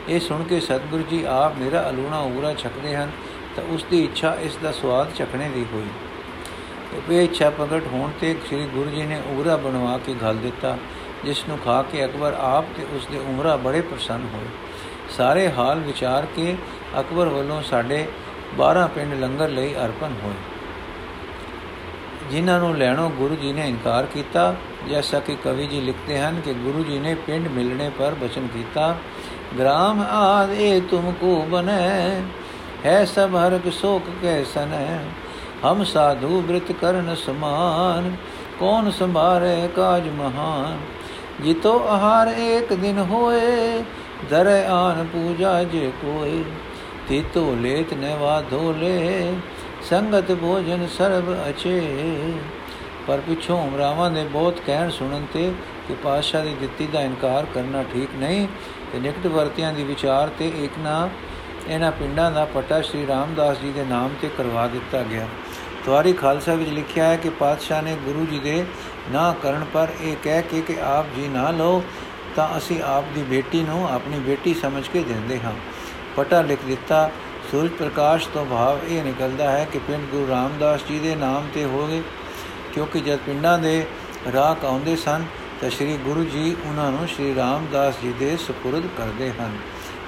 ਇਹ 0.09 0.21
ਸੁਣ 0.21 0.43
ਕੇ 0.43 0.61
ਸਤਿਗੁਰੂ 0.61 1.03
ਜੀ 1.03 1.25
ਆਪ 1.25 1.53
ਮੇਰਾ 1.59 1.91
ਅਲੂਣਾ 1.91 2.19
ਉਗਰਾ 2.19 2.55
ਛਕਦੇ 2.55 2.97
ਹਨ। 2.97 3.11
ਤਾਂ 3.59 3.75
ਉਸ 3.75 3.85
ਦੀ 3.91 4.05
ਇੱਛਾ 4.05 4.37
ਇਸ 4.41 4.57
ਦਾ 4.63 4.73
ਸਵਾਦ 4.73 5.09
ਚਖਣੇ 5.15 5.49
ਦੀ 5.49 5.65
ਹੋਈ। 5.73 5.87
ਇਹ 7.11 7.23
ਇੱਛਾ 7.23 7.51
ਪ੍ਰਗਟ 7.51 7.87
ਹੋਣ 7.93 8.11
ਤੇ 8.21 8.37
ਸ੍ਰੀ 8.47 8.67
ਗੁਰੂ 8.67 8.91
ਜੀ 8.91 9.03
ਨੇ 9.03 9.21
ਉਗਰਾ 9.27 9.57
ਬਣਵਾ 9.57 9.99
ਕੇ 9.99 10.15
ਘਲ 10.25 10.37
ਦਿੱਤਾ, 10.37 10.77
ਜਿਸ 11.25 11.45
ਨੂੰ 11.49 11.59
ਖਾ 11.59 11.83
ਕੇ 11.83 12.05
ਅਕਬਰ 12.05 12.37
ਆਪ 12.41 12.65
ਤੇ 12.77 12.87
ਉਸ 12.97 13.07
ਦੇ 13.07 13.19
ਉਮਰਾ 13.19 13.57
ਬੜੇ 13.57 13.81
ਪ੍ਰਸੰਨ 13.81 14.29
ਹੋਏ। 14.35 14.47
ਸਾਰੇ 15.17 15.51
ਹਾਲ 15.51 15.81
ਵਿਚਾਰ 15.81 16.27
ਕੇ 16.37 16.57
ਅਕਬਰ 17.01 17.29
ਵੱਲੋਂ 17.29 17.63
ਸਾਡੇ 17.63 18.07
12 18.59 18.87
ਪਿੰਡ 18.87 19.15
ਲੰਗਰ 19.15 19.49
ਲਈ 19.49 19.75
ਅਰਪਣ 19.75 20.13
ਹੋਏ। 20.25 20.35
ਜਿਨ੍ਹਾਂ 22.31 22.59
ਨੂੰ 22.61 22.77
ਲੈਣੋਂ 22.77 23.11
ਗੁਰੂ 23.11 23.37
ਜੀ 23.37 23.53
ਨੇ 23.53 23.69
ਇਨਕਾਰ 23.69 24.07
ਕੀਤਾ, 24.07 24.55
ਜੈਸਾ 24.89 25.21
ਕਿ 25.21 25.37
ਕਵੀ 25.45 25.67
ਜੀ 25.67 25.81
ਲਿਖਦੇ 25.81 26.19
ਹਨ 26.19 26.41
ਕਿ 26.41 26.53
ਗੁਰੂ 26.55 26.85
ਜੀ 26.85 26.99
ਨੇ 26.99 27.15
ਪਿੰਡ 27.15 27.49
ਮਿਲਣੇ 27.49 27.91
ਪਰ 27.99 28.15
ਬਚਨ 28.15 28.47
ਕੀਤਾ, 28.47 28.97
ਗ੍ਰਾਮ 29.59 30.05
ਆਦ 30.11 30.51
ਇਹ 30.51 30.81
ਤੁਮਕੋ 30.83 31.47
ਬਨੈ 31.51 32.21
ਹੈ 32.85 33.05
ਸਭ 33.05 33.35
ਹਰਕ 33.37 33.69
ਸ਼ੋਕ 33.73 34.03
ਕੈ 34.23 34.43
ਸਨੈ 34.45 34.99
ਹਮ 35.65 35.83
ਸਾਧੂ 35.85 36.41
ਬ੍ਰਿਤ 36.41 36.71
ਕਰਨ 36.73 37.15
ਸਮਾਨ, 37.15 38.15
ਕੌਣ 38.61 38.91
ਸੰਭਾਰੇ 38.91 39.69
ਕਾਜ 39.77 40.09
ਮਹਾਨ? 40.09 40.79
ਜਿਤੋ 41.41 41.79
ਆਹਾਰ 41.89 42.29
ਇੱਕ 42.29 42.73
ਦਿਨ 42.73 42.99
ਹੋਏ, 43.11 43.83
ਦਰੇ 44.31 44.65
ਆਨ 44.65 45.07
ਪੂਜਾ 45.13 45.63
ਜੇ 45.65 45.91
ਕੋਈ 46.03 46.45
ਤੀਤੋ 47.09 47.55
ਲੇਤ 47.61 47.95
ਨਵਾ 47.95 48.41
ਧੋਲੇ 48.51 49.35
ਸੰਗਤ 49.91 50.33
ਭੋਜਨ 50.33 50.87
ਸਰਬ 50.99 51.35
ਅਚੇ। 51.49 51.81
ਪਰ 53.07 53.21
ਪਿਛੋਂ 53.21 53.63
ਉਮਰਾਵਾਂ 53.63 54.11
ਦੇ 54.11 54.25
ਬਹੁਤ 54.25 54.61
ਕਹਿਣ 54.67 54.91
ਸੁਣਨ 54.91 55.27
ਤੇ 55.33 55.53
ਕਿ 55.89 55.95
ਪਾਸ਼ਾ 55.95 56.41
ਦੀ 56.41 56.55
ਦਿੱਤੀ 56.61 56.87
ਦਾ 56.87 57.01
ਇਨਕਾਰ 57.01 57.47
ਕਰਨਾ 57.55 57.83
ਠੀਕ 57.93 58.09
ਨਹੀਂ, 58.19 58.47
ਤੇ 58.93 58.99
ਨਿਕਟ 58.99 59.27
ਵਰਤਿਆਂ 59.27 59.73
ਦੀ 59.73 59.85
ਵਿਚਾਰ 59.85 60.31
ਤੇ 60.39 60.53
ਇੱਕ 60.65 60.79
ਨਾ 60.79 61.09
ਇਹਨਾਂ 61.68 61.92
ਪਿੰਡਾਂ 61.92 62.32
ਦਾ 62.32 62.46
ਪਟਾ 62.46 62.82
ਸ਼੍ਰੀ 62.82 63.08
ਰਾਮਦਾਸ 63.08 63.58
ਜੀ 63.58 63.72
ਦੇ 63.72 63.84
ਨਾਮ 63.84 64.10
ਤੇ 64.22 64.30
ਕਰਵਾ 64.38 64.68
ਦਿੱਤਾ 64.68 65.04
ਗਿਆ 65.04 65.28
ਤਵਾਰੀ 65.86 66.14
ਖਾਲਸਾ 66.14 66.54
ਵਿੱਚ 66.54 66.70
ਲਿਖਿਆ 66.70 67.08
ਹੈ 67.08 67.16
ਕਿ 67.18 67.30
ਪਾਤਸ਼ਾਹ 67.30 67.82
ਨੇ 67.82 67.96
ਗੁਰੂ 68.06 68.26
ਜੀ 68.32 68.40
ਦੇ 68.40 68.66
ਨਾ 69.12 69.36
ਕਰਨ 69.44 69.66
ਪਰ 69.74 69.88
ਇਹ 70.02 70.16
ਕਹਿ 70.24 70.42
ਕੇ 70.42 70.62
ਕਿ 70.62 70.78
ਆਪ 70.82 71.06
ਜੀ 71.16 71.28
ਨਾ 71.28 71.50
ਲਓ 71.52 71.84
ਤਾਂ 72.36 72.58
ਅਸੀਂ 72.58 72.82
ਆਪ 72.84 73.04
ਦੀ 73.16 73.24
ਬੇਟੀ 73.24 73.64
ਨੂੰ 73.64 73.90
ਆਪਣੀ 73.90 74.20
ਬੇਟੀ 74.20 74.54
ਸਮਝ 74.54 74.88
ਕੇ 74.88 75.04
ਦਿੰਦੇ 75.04 75.40
ਹਾਂ 75.40 75.54
ਪਟਾ 76.16 76.42
ਲਿਖ 76.42 76.60
ਦਿੱਤਾ 76.68 77.12
ਸੂਰਜ 77.52 77.72
ਪ੍ਰਕਾਸ਼ 77.72 78.28
ਤੋਂ 78.28 78.46
ਭਾਵ 78.46 78.80
ਇਹ 78.88 79.04
ਨਿਕਲਦਾ 79.04 79.52
ਹੈ 79.52 79.68
ਕਿ 79.72 79.80
ਪਿੰਡ 79.80 80.10
ਗੁਰੂ 80.10 80.28
ਰਾਮਦਾਸ 80.30 80.82
ਜੀ 80.88 81.00
ਦੇ 81.00 81.16
ਨਾਮ 81.16 81.48
ਤੇ 81.54 81.66
ਹੋਗੇ 81.66 82.02
ਕਿਉਂਕਿ 82.74 83.00
ਜਦ 83.00 83.20
ਪਿੰਡਾਂ 83.26 83.60
ਦੇ 83.60 83.86
ਰਾਹ 84.34 84.66
ਆਉਂਦੇ 84.66 84.96
ਸਨ 84.96 85.26
ਤਾਂ 85.62 85.70
ਸ੍ਰੀ 85.70 85.98
ਗੁਰੂ 85.98 86.24
ਜੀ 86.24 86.56
ਉਹਨਾਂ 86.66 86.92
ਨੂੰ 86.92 87.08
ਸ੍ਰੀ 87.08 87.36
ਰਾਮਦਾਸ 87.36 87.94
ਜੀ 88.02 88.14
ਦੇ 88.20 88.36
سپرد 88.36 88.82
ਕਰਦੇ 88.98 89.32
ਹਨ 89.32 89.58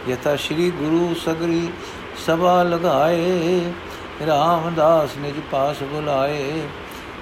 ਯਥਾ 0.08 0.34
ਸ੍ਰੀ 0.36 0.70
ਗੁਰੂ 0.70 1.14
ਸਗਰੀ 1.14 1.68
ਸਭਾ 2.26 2.62
ਲਗਾਏ, 2.62 3.72
ਰਾਮਦਾਸ 4.26 5.16
ਨਿਜ 5.16 5.40
ਪਾਸ 5.50 5.82
ਬੁਲਾਏ। 5.82 6.62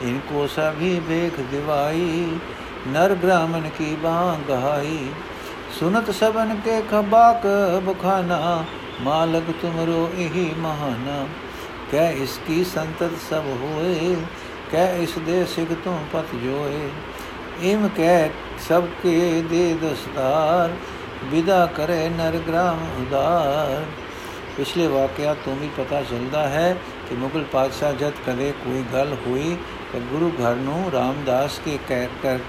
ਇਨਕੋ 0.02 0.46
ਸਭੀ 0.46 0.98
ਵੇਖ 1.08 1.40
ਦਿਵਾਈ, 1.50 2.38
ਨਰ 2.88 3.14
ਬ੍ਰਾਹਮਣ 3.14 3.68
ਕੀ 3.68 3.94
ਬਾਹ 4.02 4.36
ਗਹਾਈ 4.48 5.08
ਸੁਨਤ 5.78 6.10
ਸਬਨ 6.10 6.54
ਕੇ 6.64 6.80
ਖਬਾਕ 6.90 7.46
ਬਖਾਨਾ, 7.86 8.64
ਮਾਲਕ 9.00 9.50
ਤੁਮਰੋ 9.62 10.08
ਇਹੀ 10.18 10.50
ਮਹਾਨਾ। 10.58 11.24
ਕਹਿ 11.92 12.22
ਇਸ 12.22 12.38
ਕੀ 12.46 12.64
ਸੰਤਤ 12.64 13.10
ਸਭ 13.30 13.46
ਹੋਏ 13.62 14.16
ਕਹਿ 14.72 15.02
ਇਸ 15.02 15.18
ਦੇ 15.18 15.44
ਸਿਖ 15.46 15.72
ਤੋਂ 15.84 15.98
ਪਤ 16.12 16.34
ਜੋਏ। 16.34 16.88
ਇਮ 17.62 17.88
ਕਹਿ 17.96 18.28
ਸਭ 18.68 18.84
ਕੇ 19.02 19.42
ਦੇ 19.50 19.72
ਦਸਤਾਰ 19.82 20.70
ਵਿਦਾ 21.24 21.64
ਕਰੇ 21.66 22.08
ਨਰ 22.08 22.38
ਗ੍ਰਾਮ 22.48 22.86
ਉਦਾਰ। 23.00 23.84
ਪਿਛਲੇ 24.56 24.86
ਵਾਕਿਆ 24.86 25.34
ਤੋਂ 25.34 25.56
ਵੀ 25.56 25.68
ਪਤਾ 25.76 26.02
ਚੱਲਦਾ 26.02 26.48
ਹੈ 26.48 26.76
ਕਿ 27.08 27.14
ਮੁਗਲ 27.14 27.44
ਪਾਤਸ਼ਾਹ 27.44 27.92
ਜਦ 27.92 28.12
ਕਦੇ 28.26 28.52
ਕੋਈ 28.64 28.82
ਗੱਲ 28.92 29.14
ਹੋਈ 29.26 29.56
ਤਾਂ 29.92 30.00
ਗੁਰੂ 30.00 30.30
ਘਰ 30.30 30.54
ਨੂੰ 30.54 30.90
ਰਾਮਦਾਸ 30.92 31.60
ਕੇ 31.64 31.78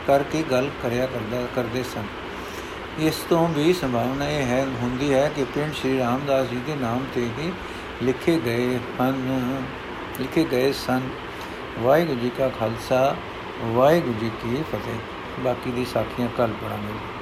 ਕਰਕੇ 0.07 0.43
ਗੱਲ 0.51 0.69
ਕਰਿਆ 0.83 1.05
ਕਰਦਾ, 1.05 1.45
ਕਰਦੇ 1.55 1.83
ਸਨ। 1.83 2.03
ਇਸ 2.99 3.15
ਤੋਂ 3.29 3.47
ਵੀ 3.47 3.73
ਸੰਭਾਵਨਾ 3.73 4.29
ਇਹ 4.29 4.45
ਹੈ, 4.45 4.65
ਹੁੰਦੀ 4.81 5.13
ਹੈ 5.13 5.29
ਕਿ 5.35 5.43
ਪਿੰਡ 5.43 5.73
ਸ਼੍ਰੀ 5.73 5.99
ਰਾਮਦਾਸ 5.99 6.47
ਜੀ 6.47 6.61
ਦੇ 6.67 6.75
ਨਾਮ 6.75 7.05
ਤੇ 7.15 7.29
ਹੀ 7.37 7.51
ਲਿਖੇ 8.03 8.39
ਗਏ 8.45 8.79
ਹਨ, 9.01 9.61
ਲਿਖੇ 10.19 10.45
ਗਏ 10.51 10.71
ਸਨ। 10.71 11.01
ਵਾਹਿਗੁਰੂ 11.79 12.19
ਜੀ 12.19 12.31
ਕਾ 12.37 12.49
ਖਾਲਸਾ, 12.49 13.15
ਵਾਹਿਗੁਰੂ 13.63 14.19
ਜੀ 14.19 14.31
ਕੀ 14.43 14.63
ਫਤਿਹ। 14.71 15.41
ਬਾਕੀ 15.41 15.71
ਦੀ 15.71 15.85
ਸਾਖੀਆਂ 15.85 16.27
ਕੱਲ 16.37 16.53
ਪੜਾਂਗੇ 16.61 17.18